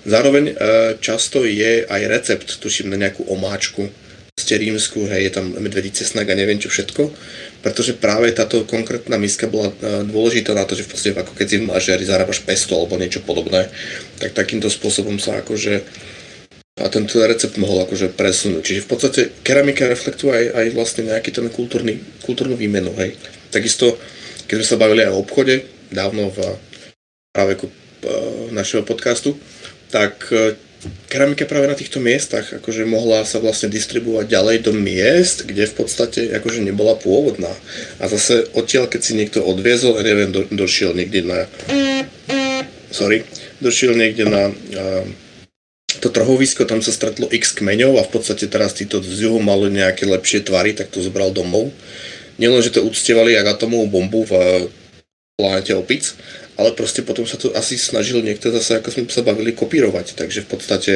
[0.07, 0.53] zároveň e,
[1.03, 3.91] často je aj recept, tuším, na nejakú omáčku,
[4.39, 7.11] ste rímsku, hej, je tam medvedí cesnak a neviem čo všetko,
[7.59, 11.47] pretože práve táto konkrétna miska bola e, dôležitá na to, že v podstate ako keď
[11.47, 13.67] si v mažiari zarábaš pesto alebo niečo podobné,
[14.17, 15.83] tak takýmto spôsobom sa akože
[16.79, 18.63] a tento recept mohol akože presunúť.
[18.63, 22.95] Čiže v podstate keramika reflektuje aj, aj vlastne nejaký ten kultúrny, kultúrnu výmenu.
[22.95, 23.19] Hej.
[23.51, 23.99] Takisto,
[24.47, 26.39] keď sme sa bavili aj o obchode, dávno v
[27.35, 27.73] práveku e,
[28.55, 29.35] našeho podcastu,
[29.91, 30.55] tak e,
[31.11, 35.75] keramika práve na týchto miestach akože mohla sa vlastne distribuovať ďalej do miest, kde v
[35.75, 37.51] podstate akože nebola pôvodná.
[37.99, 41.39] A zase odtiaľ, keď si niekto odviezol, neviem, do, došiel niekde na
[42.89, 43.27] sorry,
[43.61, 45.05] došiel niekde na uh,
[45.99, 49.69] to trhovisko, tam sa stretlo x kmeňov a v podstate teraz títo z juhu mali
[49.69, 51.75] nejaké lepšie tvary, tak to zobral domov.
[52.39, 54.31] Nielen, že to uctievali jak atomovú bombu v
[55.35, 56.15] planete opic,
[56.59, 60.19] ale proste potom sa to asi snažil niekto zase, ako sme sa bavili, kopírovať.
[60.19, 60.93] Takže v podstate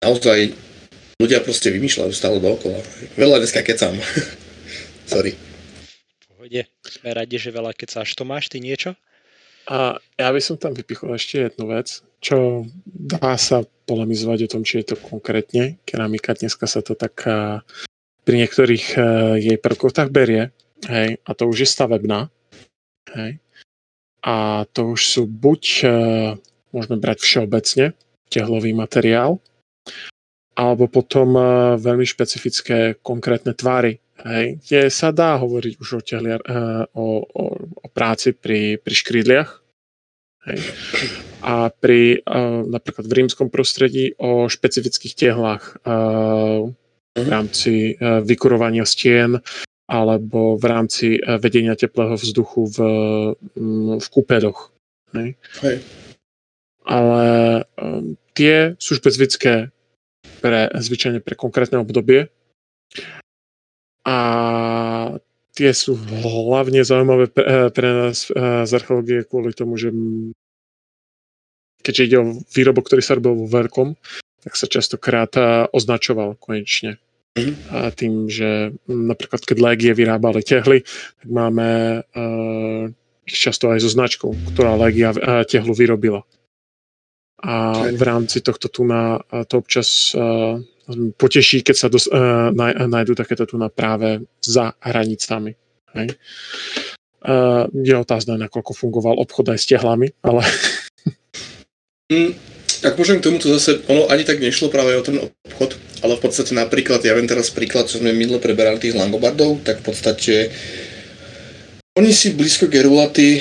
[0.00, 0.56] naozaj
[1.20, 2.80] ľudia proste vymýšľajú stále dookola.
[3.20, 3.92] Veľa dneska kecam.
[5.12, 5.36] Sorry.
[6.24, 6.64] Pohode.
[6.88, 8.16] Sme radi, že veľa kecáš.
[8.16, 8.96] Tomáš, ty niečo?
[9.70, 14.62] A ja by som tam vypichol ešte jednu vec, čo dá sa polemizovať o tom,
[14.66, 16.34] či je to konkrétne keramika.
[16.34, 17.14] Dneska sa to tak
[18.26, 18.98] pri niektorých
[19.38, 20.50] jej prvkoch tak berie,
[20.90, 22.26] hej, a to už je stavebná,
[23.14, 23.38] hej.
[24.22, 25.62] A to už sú buď,
[26.70, 27.98] môžeme brať všeobecne,
[28.30, 29.42] tehlový materiál,
[30.54, 31.34] alebo potom
[31.80, 36.40] veľmi špecifické konkrétne tvary, hej, kde sa dá hovoriť už o, tehliar,
[36.94, 39.50] o, o, o práci pri, pri škrídliach,
[40.46, 40.58] hej.
[41.42, 42.22] A pri
[42.70, 45.82] napríklad v rímskom prostredí o špecifických tehlách
[47.12, 49.42] v rámci vykurovania stien
[49.86, 51.06] alebo v rámci
[51.42, 52.78] vedenia teplého vzduchu v,
[53.98, 54.72] v kúpedoch.
[55.12, 55.36] Hej.
[55.60, 55.76] Hej.
[56.82, 57.24] Ale
[57.78, 59.70] um, tie sú špecifické
[60.42, 62.32] pre, zvyčajne pre konkrétne obdobie
[64.02, 64.18] a
[65.54, 68.26] tie sú hlavne zaujímavé pre, pre nás
[68.66, 69.94] z archeológie kvôli tomu, že
[71.86, 73.94] keďže ide o výrobok, ktorý sa robil vo veľkom,
[74.42, 75.30] tak sa častokrát
[75.70, 76.98] označoval konečne.
[77.72, 80.84] A tým, že napríklad keď Legie vyrábali tehly,
[81.20, 82.92] tak máme uh,
[83.24, 86.28] často aj so značkou, ktorá Legia uh, tehlu vyrobila.
[87.42, 89.18] A v rámci tohto tu na
[89.48, 90.60] to občas uh,
[91.16, 92.10] poteší, keď sa dos,
[92.86, 95.54] nájdú takéto tu na práve za hranicami.
[95.94, 96.18] Hej.
[97.70, 100.42] Je otázne, nakoľko fungoval obchod aj s tehlami, ale
[102.82, 106.22] Tak môžem k tomuto zase, ono ani tak nešlo práve o ten obchod, ale v
[106.26, 110.50] podstate napríklad, ja viem teraz príklad, čo sme minule preberali tých Langobardov, tak v podstate
[111.94, 113.38] oni si blízko Gerulaty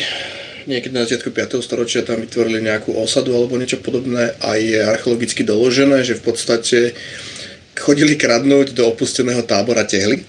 [0.70, 1.58] niekedy na začiatku 5.
[1.58, 6.94] storočia tam vytvorili nejakú osadu alebo niečo podobné a je archeologicky doložené, že v podstate
[7.74, 10.22] chodili kradnúť do opusteného tábora tehly,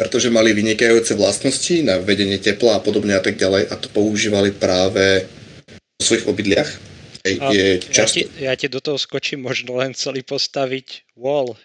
[0.00, 4.48] pretože mali vynikajúce vlastnosti na vedenie tepla a podobne a tak ďalej a to používali
[4.56, 5.28] práve
[5.68, 6.95] vo svojich obydliach
[7.28, 8.22] je často...
[8.22, 11.58] Ja ti, ja ti do toho skočím možno len celý postaviť wall.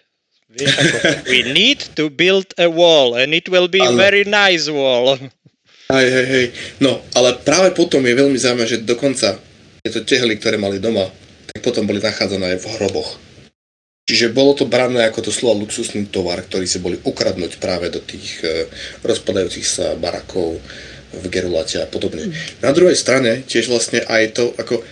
[0.52, 0.96] Vieš, ako,
[1.32, 5.16] we need to build a wall and it will be a very nice wall.
[5.92, 6.46] Hej, hej, hej.
[6.80, 9.36] No, ale práve potom je veľmi zaujímavé, že dokonca
[9.84, 11.04] tieto tehly, ktoré mali doma,
[11.52, 13.10] tak potom boli nachádzané aj v hroboch.
[14.02, 18.02] Čiže bolo to brané ako to slovo luxusný tovar, ktorý si boli ukradnúť práve do
[18.02, 18.66] tých e,
[19.06, 20.58] rozpadajúcich sa barakov
[21.12, 22.28] v Gerulate a podobne.
[22.28, 22.34] Mm.
[22.66, 24.82] Na druhej strane tiež vlastne aj to, ako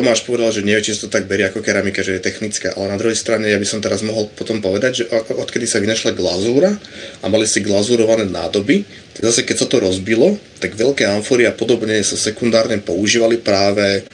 [0.00, 2.96] Tomáš povedal, že nevie, či to tak berie ako keramika, že je technická, ale na
[2.96, 6.72] druhej strane ja by som teraz mohol potom povedať, že odkedy sa vynašla glazúra
[7.20, 8.88] a mali si glazúrované nádoby,
[9.20, 14.08] zase keď sa to rozbilo, tak veľké amfory a podobne sa sekundárne používali práve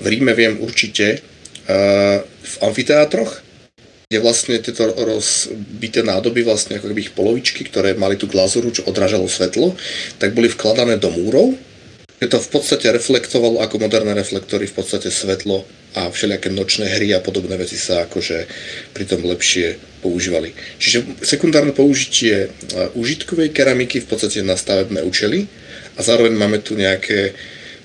[0.00, 3.44] v Ríme viem určite uh, v amfiteátroch,
[4.08, 8.88] kde vlastne tieto rozbité nádoby, vlastne ako keby ich polovičky, ktoré mali tú glazúru, čo
[8.88, 9.76] odrážalo svetlo,
[10.16, 11.52] tak boli vkladané do múrov
[12.20, 15.64] že to v podstate reflektovalo ako moderné reflektory, v podstate svetlo
[15.96, 18.44] a všelijaké nočné hry a podobné veci sa akože
[18.92, 20.52] pritom lepšie používali.
[20.76, 22.48] Čiže sekundárne použitie e,
[22.94, 25.48] užitkovej keramiky v podstate na stavebné účely
[25.96, 27.32] a zároveň máme tu nejaké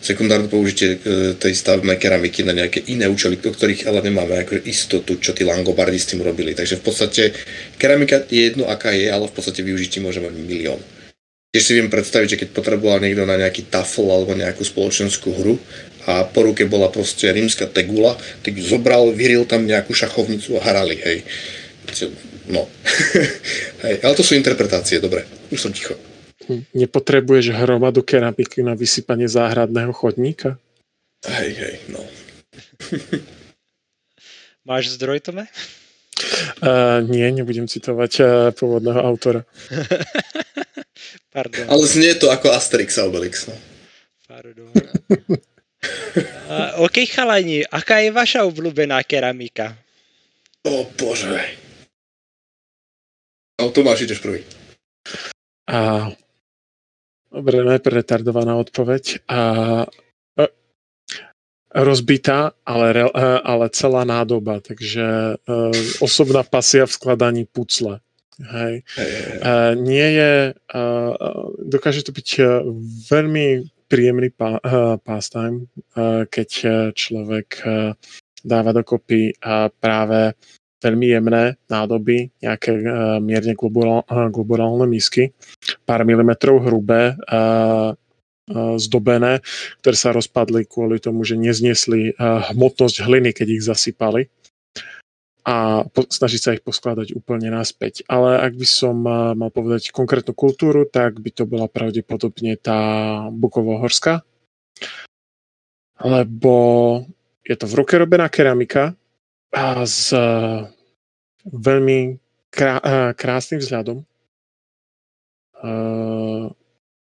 [0.03, 4.61] sekundárne použitie e, tej stavebnej keramiky na nejaké iné účely, o ktorých ale nemáme ako
[4.67, 6.53] istotu, čo tí Langobardi s tým robili.
[6.53, 7.23] Takže v podstate
[7.81, 10.79] keramika je jedno, aká je, ale v podstate využití môžeme mať milión.
[11.55, 15.55] Tiež si viem predstaviť, že keď potreboval niekto na nejaký tafel alebo nejakú spoločenskú hru
[16.03, 20.61] a po ruke bola proste rímska tegula, tak ju zobral, vyril tam nejakú šachovnicu a
[20.67, 21.23] hrali, hej.
[22.51, 22.67] No.
[23.87, 25.95] hej, ale to sú interpretácie, dobre, už som ticho.
[26.75, 30.59] Nepotrebuješ hromadu keramiky na vysypanie záhradného chodníka?
[31.23, 32.03] Hej, hej, no.
[34.67, 35.47] Máš zdroj, Tome?
[36.59, 39.47] Uh, nie, nebudem citovať uh, pôvodného autora.
[41.31, 41.67] Pardon.
[41.67, 43.47] Ale znie to ako Asterix a Obelix.
[43.47, 43.55] No.
[44.27, 44.71] Pardon.
[46.49, 49.75] uh, OK, chalani, aká je vaša obľúbená keramika?
[50.65, 51.65] O bože.
[53.61, 54.43] No Tomáš, ideš prvý.
[55.69, 56.09] A...
[57.35, 59.27] Dobre, najprv retardovaná odpoveď.
[59.27, 59.39] A...
[60.39, 60.43] e,
[61.75, 67.99] Rozbitá, ale, re- e, ale celá nádoba, takže uh, osobná pasia v skladaní pucle.
[68.35, 68.83] Hej.
[68.99, 69.37] Hej, hej.
[69.39, 71.11] Uh, nie je, uh,
[71.63, 72.67] dokáže to byť uh,
[73.07, 76.49] veľmi príjemný pá, uh, pastime, uh, keď
[76.91, 77.63] človek
[78.45, 79.41] dáva dokopy
[79.81, 80.37] práve
[80.77, 82.77] veľmi jemné nádoby, nejaké
[83.17, 85.33] mierne globulál, globulálne misky,
[85.81, 87.17] pár milimetrov hrubé,
[88.77, 89.41] zdobené,
[89.81, 94.29] ktoré sa rozpadli kvôli tomu, že nezniesli uh, hmotnosť hliny, keď ich zasypali
[95.45, 98.01] a po, snažiť sa ich poskladať úplne naspäť.
[98.09, 98.97] Ale ak by som
[99.37, 102.79] mal povedať konkrétnu kultúru, tak by to bola pravdepodobne tá
[103.29, 104.25] Bukovohorská.
[106.01, 106.55] Lebo
[107.45, 108.97] je to v ruke robená keramika
[109.53, 110.09] a s
[111.45, 112.17] veľmi
[112.49, 114.01] krá, krásnym vzhľadom,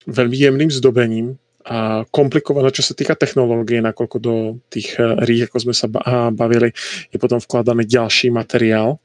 [0.06, 1.34] veľmi jemným zdobením
[1.64, 4.34] a komplikované, čo sa týka technológie, nakoľko do
[4.72, 6.72] tých eh, rých, ako sme sa ba- bavili,
[7.12, 8.96] je potom vkladaný ďalší materiál.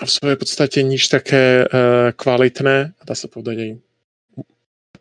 [0.00, 3.70] A v svojej podstate nič také uh, kvalitné, dá sa povedať aj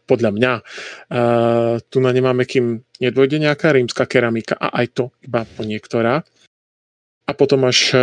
[0.10, 5.46] podľa mňa, uh, tu na nemáme, kým nedôjde nejaká rímska keramika a aj to iba
[5.46, 6.26] po niektorá.
[7.30, 7.94] A potom až,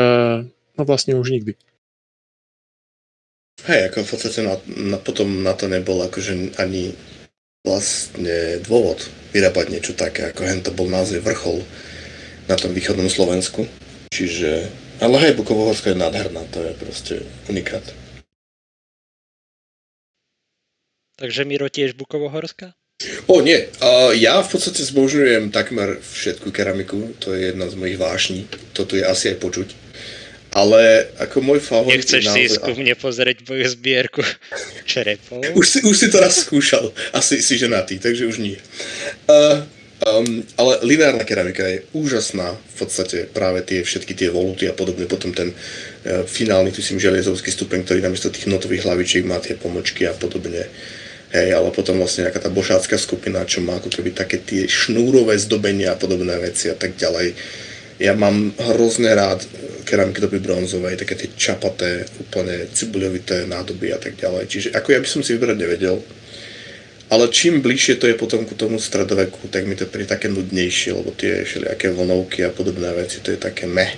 [0.78, 1.58] no vlastne už nikdy.
[3.64, 6.92] Hej, ako v podstate na, na, potom na to nebol akože ani
[7.64, 11.64] vlastne dôvod vyrábať niečo také, ako hen to bol naozaj vrchol
[12.46, 13.64] na tom východnom Slovensku.
[14.12, 14.70] Čiže,
[15.02, 17.14] ale hej, Bukovohorská je nádherná, to je proste
[17.50, 17.82] unikát.
[21.16, 22.76] Takže Miro tiež Bukovohorská?
[23.28, 27.98] O nie, uh, ja v podstate zbožňujem takmer všetku keramiku, to je jedna z mojich
[28.00, 29.68] vášní, toto je asi aj počuť.
[30.56, 32.00] Ale ako môj favorit...
[32.00, 34.24] Nechceš si naozaj- skúmne pozrieť moju zbierku
[34.90, 35.44] čerepov?
[35.52, 38.56] Už si, už si to raz skúšal, asi si ženatý, takže už nie.
[39.28, 39.68] Uh,
[40.08, 45.04] um, ale lineárna keramika je úžasná, v podstate práve tie všetky tie voluty a podobne,
[45.04, 50.08] potom ten uh, finálny, tuším, želiezovský stupeň, ktorý namiesto tých notových hlavičiek má tie pomočky
[50.08, 50.72] a podobne.
[51.36, 55.36] Hej, ale potom vlastne nejaká tá bošácká skupina, čo má ako keby také tie šnúrové
[55.36, 57.36] zdobenia a podobné veci a tak ďalej.
[57.96, 59.48] Ja mám hrozne rád
[59.88, 64.44] keramiky doby bronzovej, také tie čapaté, úplne cibuľovité nádoby a tak ďalej.
[64.50, 65.96] Čiže ako ja by som si vybrať nevedel.
[67.06, 70.90] Ale čím bližšie to je potom ku tomu stredoveku, tak mi to príde také nudnejšie,
[70.90, 73.94] lebo tie všelijaké vlnovky a podobné veci, to je také meh.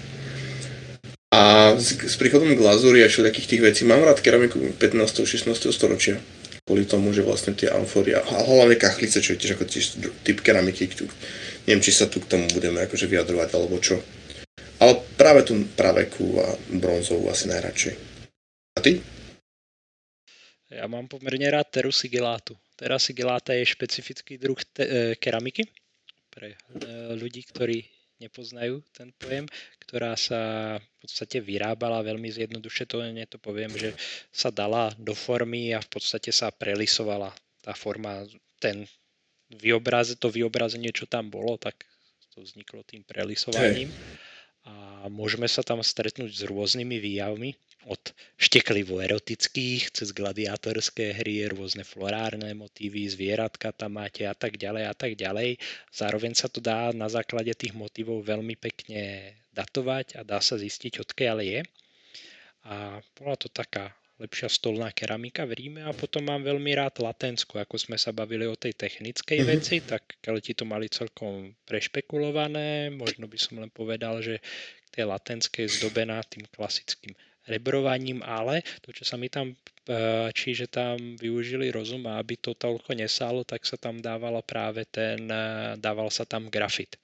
[1.33, 5.25] A s, s príchodom glazúry a všelijakých tých vecí mám rád keramiku 15.
[5.25, 5.73] 16.
[5.73, 6.21] storočia.
[6.69, 9.85] Kvôli tomu, že vlastne tie amfory a hlavne kachlice, čo je tiež ako tiež
[10.21, 10.93] typ keramiky,
[11.69, 14.01] neviem, či sa tu k tomu budeme akože vyjadrovať alebo čo.
[14.81, 17.95] Ale práve tú praveku a bronzovú asi najradšej.
[18.73, 19.05] A ty?
[20.73, 22.57] Ja mám pomerne rád teru sigilátu.
[22.73, 25.69] Tera sigiláta je špecifický druh te- e, keramiky
[26.33, 26.59] pre e,
[27.21, 27.85] ľudí, ktorí
[28.23, 29.45] nepoznajú ten pojem,
[29.85, 33.95] ktorá sa v podstate vyrábala veľmi zjednoduše, to to poviem, že
[34.33, 37.31] sa dala do formy a v podstate sa prelisovala
[37.63, 38.27] tá forma,
[38.59, 38.85] ten
[39.53, 41.89] vyobraze, to vyobrazenie, čo tam bolo, tak
[42.37, 43.89] to vzniklo tým prelisovaním.
[44.69, 47.57] A môžeme sa tam stretnúť s rôznymi výjavmi,
[47.89, 54.85] od šteklivo erotických, cez gladiátorské hry, rôzne florárne motívy, zvieratka tam máte a tak ďalej
[54.91, 55.57] a tak ďalej.
[55.89, 61.01] Zároveň sa to dá na základe tých motivov veľmi pekne datovať a dá sa zistiť,
[61.01, 61.61] odkiaľ je.
[62.69, 67.63] A bola to taká lepšia stolná keramika v Ríme a potom mám veľmi rád Latensko,
[67.63, 69.47] ako sme sa bavili o tej technickej Mhm.
[69.47, 74.43] veci, tak Kelti to mali celkom prešpekulované, možno by som len povedal, že
[74.91, 77.15] tej latenskej je zdobená tým klasickým
[77.49, 79.57] rebrovaním, ale to, čo sa mi tam
[79.89, 84.85] páči, že tam využili rozum a aby to toľko nesálo, tak sa tam dávalo práve
[84.85, 85.25] ten,
[85.81, 87.01] dával sa tam grafit.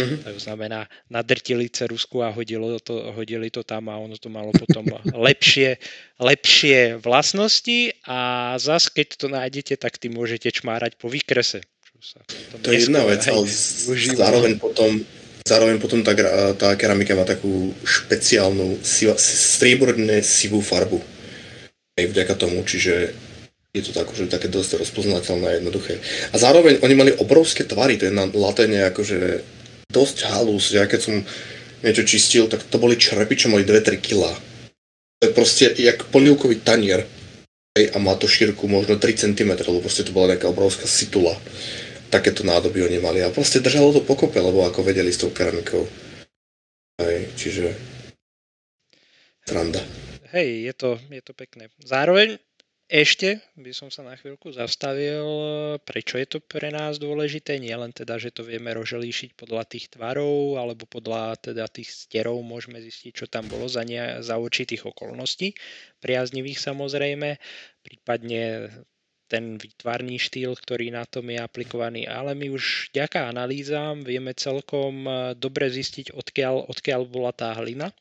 [0.00, 0.24] Mhm.
[0.24, 4.88] To znamená, nadrtili cerusku a hodilo to, hodili to tam a ono to malo potom
[5.28, 5.76] lepšie,
[6.16, 11.60] lepšie vlastnosti a zas, keď to nájdete, tak tým môžete čmárať po výkrese.
[12.02, 12.18] Sa
[12.58, 13.46] To je jedna vec, ale
[14.16, 14.98] zároveň potom,
[15.46, 16.14] zároveň potom tá,
[16.54, 20.98] tá keramika má takú špeciálnu siva, strieborne sivú farbu.
[21.98, 23.12] Aj vďaka tomu, čiže
[23.72, 26.00] je to tak, že také dosť rozpoznateľné a jednoduché.
[26.32, 29.44] A zároveň oni mali obrovské tvary, to je na latene akože
[29.88, 31.14] dosť halus, ja keď som
[31.80, 34.32] niečo čistil, tak to boli črepy, čo mali 2-3 kg.
[35.20, 37.04] To je proste jak polievkový tanier.
[37.72, 41.32] A má to šírku možno 3 cm, lebo proste to bola nejaká obrovská situla
[42.12, 45.88] takéto nádoby oni mali a proste držalo to pokope, lebo ako vedeli s tou keramikou.
[47.00, 47.72] Hej, čiže
[49.48, 49.80] sranda.
[50.36, 51.72] Hej, je to, je to pekné.
[51.80, 52.36] Zároveň
[52.92, 55.24] ešte by som sa na chvíľku zastavil,
[55.80, 59.96] prečo je to pre nás dôležité, nie len teda, že to vieme rozlíšiť podľa tých
[59.96, 64.84] tvarov alebo podľa teda tých stierov môžeme zistiť, čo tam bolo za, ne, za určitých
[64.84, 65.56] okolností,
[66.04, 67.40] priaznivých samozrejme,
[67.80, 68.68] prípadne
[69.32, 75.08] ten výtvarný štýl, ktorý na tom je aplikovaný, ale my už ďaká analýzám vieme celkom
[75.40, 77.94] dobre zistiť, odkiaľ, odkiaľ bola tá hlina e,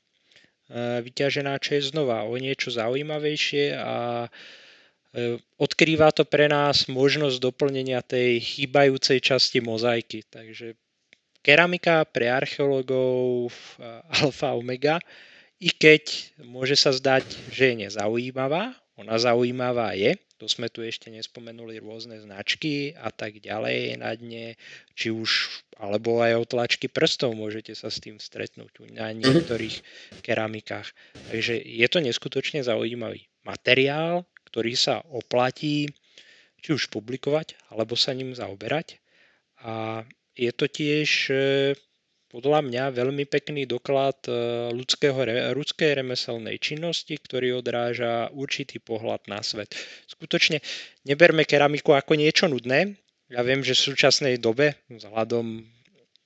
[1.07, 4.27] vyťažená, čo je znova o niečo zaujímavejšie a
[5.11, 10.23] E, odkrýva to pre nás možnosť doplnenia tej chýbajúcej časti mozaiky.
[10.23, 10.79] Takže
[11.43, 13.51] keramika pre archeológov
[14.23, 15.03] alfa omega,
[15.61, 21.13] i keď môže sa zdať, že je nezaujímavá, ona zaujímavá je, to sme tu ešte
[21.13, 24.57] nespomenuli rôzne značky a tak ďalej na dne,
[24.97, 29.21] či už, alebo aj o tlačky prstov môžete sa s tým stretnúť na mhm.
[29.21, 29.75] niektorých
[30.25, 30.89] keramikách.
[31.29, 35.93] Takže je to neskutočne zaujímavý materiál, ktorý sa oplatí
[36.61, 39.01] či už publikovať, alebo sa ním zaoberať.
[39.65, 40.05] A
[40.37, 41.35] je to tiež e,
[42.31, 44.31] podľa mňa veľmi pekný doklad e,
[44.71, 45.19] ľudského,
[45.51, 49.75] ľudskej remeselnej činnosti, ktorý odráža určitý pohľad na svet.
[50.07, 50.63] Skutočne
[51.03, 52.95] neberme keramiku ako niečo nudné.
[53.27, 55.67] Ja viem, že v súčasnej dobe, vzhľadom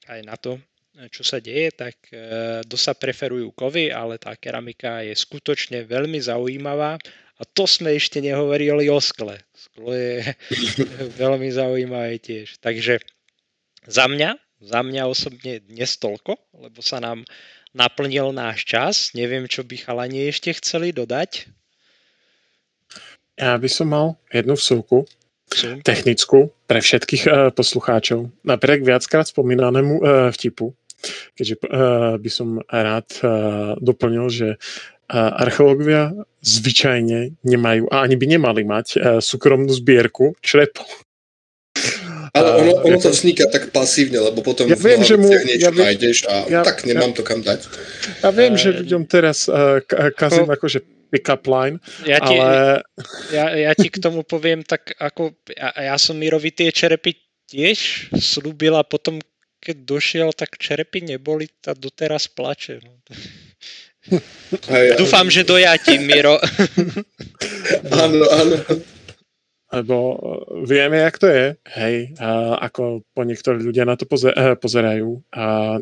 [0.05, 0.61] aj na to,
[1.09, 7.01] čo sa deje, tak e, dosa preferujú kovy, ale tá keramika je skutočne veľmi zaujímavá
[7.35, 9.35] a to sme ešte nehovorili o skle.
[9.51, 10.23] Sklo je
[11.21, 12.61] veľmi zaujímavé tiež.
[12.63, 13.03] Takže
[13.89, 17.23] za mňa, za mňa osobne dnes toľko, lebo sa nám
[17.71, 18.95] naplnil náš čas.
[19.13, 21.47] Neviem, čo by chalani ešte chceli dodať.
[23.35, 25.05] Ja by som mal jednu vsúku,
[25.85, 28.31] technickú pre všetkých uh, poslucháčov.
[28.47, 30.03] Napriek viackrát spomínanému uh,
[30.33, 30.73] vtipu,
[31.35, 34.47] keďže uh, by som rád uh, doplnil, že
[35.11, 40.85] archeológovia zvyčajne nemajú a ani by nemali mať e, súkromnú zbierku črepov.
[42.35, 45.71] Ale ono, ono to vzniká tak pasívne, lebo potom ja viem, že mu, niečo ja
[45.71, 47.59] viem, nájdeš a ja, tak nemám ja, to kam dať.
[48.19, 49.79] Ja viem, že ľuďom teraz uh,
[50.19, 50.83] kazím no, akože
[51.15, 52.83] pick-up line, ja ti, ale...
[53.31, 57.15] Ja, ja ti k tomu poviem tak, ako ja, ja som Mirovi tie čerepy
[57.47, 59.23] tiež slúbil a potom,
[59.63, 62.83] keď došiel, tak čerepy neboli a doteraz plače.
[62.83, 62.99] No.
[64.69, 66.37] Hej, Dúfam, že dojatím, Miro.
[68.03, 68.57] áno, áno.
[69.75, 70.17] Lebo e,
[70.63, 71.45] vieme, jak to je,
[71.75, 75.77] hej, a ako po niektorí ľudia na to poze- e, pozerajú a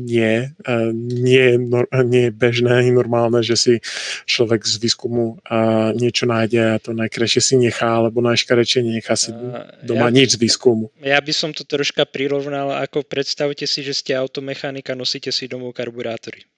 [0.00, 3.74] nie, a nie, no, nie je bežné ani normálne, že si
[4.24, 9.36] človek z výskumu a niečo nájde a to najkrajšie si nechá, alebo najškarečie nechá si
[9.84, 10.88] doma ja, nič z výskumu.
[11.04, 15.76] Ja by som to troška prirovnal, ako predstavte si, že ste automechanika, nosíte si domov
[15.76, 16.48] karburátory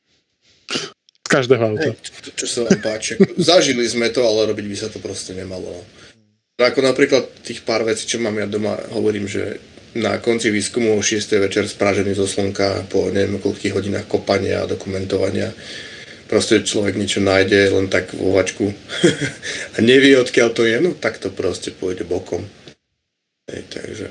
[1.27, 1.91] každého auta.
[1.91, 3.19] Hey, čo, čo sa vám páči.
[3.37, 5.69] Zažili sme to, ale robiť by sa to proste nemalo.
[6.57, 9.61] Ako napríklad tých pár vecí, čo mám ja doma, hovorím, že
[9.93, 11.21] na konci výskumu o 6.
[11.37, 15.53] večer sprážený zo slnka po neviem koľkých hodinách kopania a dokumentovania
[16.27, 18.75] proste človek niečo nájde len tak vo vačku
[19.75, 22.43] a nevie odkiaľ to je, no tak to proste pôjde bokom.
[23.47, 24.07] Hej, takže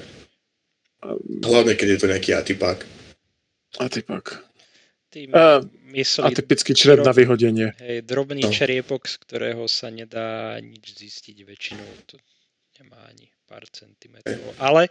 [1.44, 2.80] hlavne keď je to nejaký atipák.
[3.78, 4.26] Atipák.
[5.12, 5.62] Tým uh.
[5.96, 7.72] Atypický črep na vyhodenie.
[7.80, 8.52] Hej, drobný no.
[8.52, 11.88] čeriepok, z ktorého sa nedá nič zistiť väčšinou.
[12.12, 12.20] To
[12.82, 14.56] nemá ani pár centimetrov.
[14.60, 14.90] Ale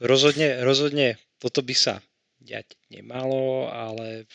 [0.00, 2.00] rozhodne, rozhodne toto by sa
[2.40, 4.28] diať nemalo, ale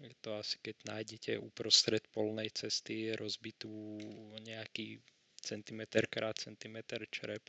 [0.00, 4.00] je to asi keď nájdete uprostred polnej cesty rozbitú
[4.40, 5.00] nejaký
[5.40, 7.44] centimetr krát centimetr črep.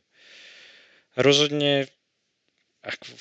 [1.16, 1.88] Rozhodne
[2.82, 3.12] ako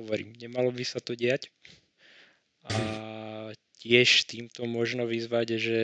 [0.00, 1.50] hovorím, nemalo by sa to diať.
[2.64, 2.76] A
[3.84, 5.80] tiež týmto možno vyzvať, že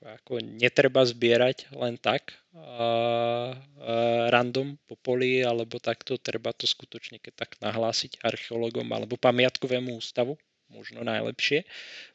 [0.00, 3.94] ako netreba zbierať len tak a, a
[4.32, 10.40] random po poli, alebo takto treba to skutočne keď tak nahlásiť archeologom alebo pamiatkovému ústavu,
[10.72, 11.68] možno najlepšie,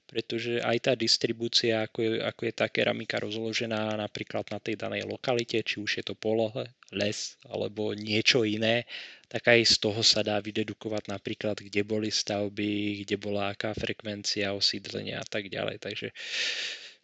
[0.09, 5.05] pretože aj tá distribúcia, ako je, ako je tá keramika rozložená napríklad na tej danej
[5.05, 8.89] lokalite, či už je to polohe, les alebo niečo iné,
[9.29, 14.57] tak aj z toho sa dá vydedukovať napríklad, kde boli stavby, kde bola aká frekvencia
[14.57, 15.77] osídlenia a tak ďalej.
[15.77, 16.09] Takže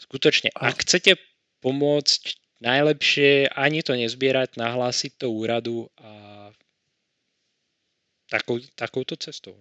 [0.02, 1.22] skutočne, ak chcete
[1.62, 6.50] pomôcť, najlepšie ani to nezbierať, nahlásiť to úradu a
[8.34, 9.54] takou, takouto cestou.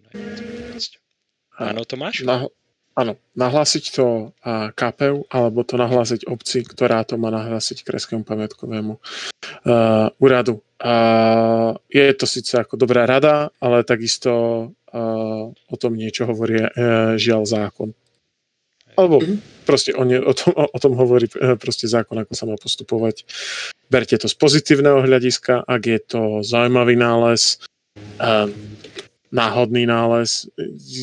[1.61, 2.25] Áno, Tomáš?
[2.25, 2.49] Na,
[2.95, 8.95] Áno, nahlásiť to a, KPU, alebo to nahlásiť obci, ktorá to má nahlásiť Kreskému pamiatkovému
[8.95, 10.63] uh, úradu.
[10.79, 14.31] Uh, je to síce ako dobrá rada, ale takisto
[14.71, 17.91] uh, o tom niečo hovorí uh, žiaľ zákon.
[18.95, 19.67] Alebo mm-hmm.
[19.67, 21.27] proste o, ne, o, tom, o, o tom hovorí
[21.59, 23.27] proste zákon, ako sa má postupovať.
[23.91, 27.59] Berte to z pozitívneho hľadiska, ak je to zaujímavý nález,
[28.23, 28.55] um,
[29.35, 30.47] náhodný nález,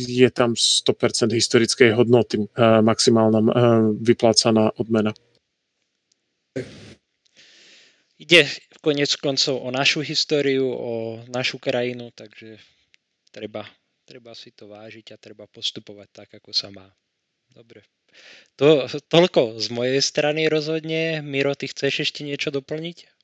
[0.07, 3.49] je tam 100% historickej hodnoty uh, maximálna uh,
[3.99, 5.11] vyplácaná odmena.
[8.15, 8.47] Ide
[8.79, 12.57] konec koncov o našu históriu, o našu krajinu, takže
[13.35, 13.67] treba,
[14.07, 16.87] treba si to vážiť a treba postupovať tak, ako sa má.
[17.51, 17.83] Dobre.
[18.59, 21.23] To, toľko z mojej strany rozhodne.
[21.23, 23.20] Miro, ty chceš ešte niečo doplniť?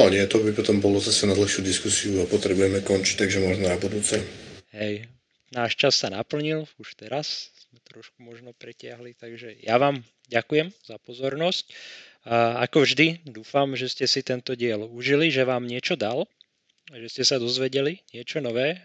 [0.00, 3.68] No nie, to by potom bolo zase na dlhšiu diskusiu a potrebujeme končiť, takže možno
[3.68, 4.24] na budúce.
[4.72, 5.04] Hej,
[5.52, 10.00] náš čas sa naplnil už teraz, sme trošku možno pretiahli, takže ja vám
[10.32, 11.68] ďakujem za pozornosť.
[12.24, 16.24] A ako vždy, dúfam, že ste si tento diel užili, že vám niečo dal,
[16.88, 18.80] že ste sa dozvedeli niečo nové.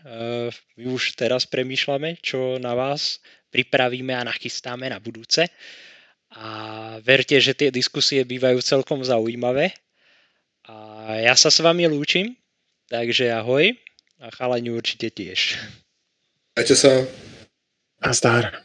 [0.76, 3.24] My už teraz premýšľame, čo na vás
[3.56, 5.48] pripravíme a nachystáme na budúce.
[6.36, 9.72] A verte, že tie diskusie bývajú celkom zaujímavé
[10.66, 10.76] a
[11.22, 12.34] ja sa s vami lúčim,
[12.90, 13.78] takže ahoj
[14.18, 15.62] a chalani určite tiež.
[16.58, 17.06] Majte sa.
[18.02, 18.65] A zdar.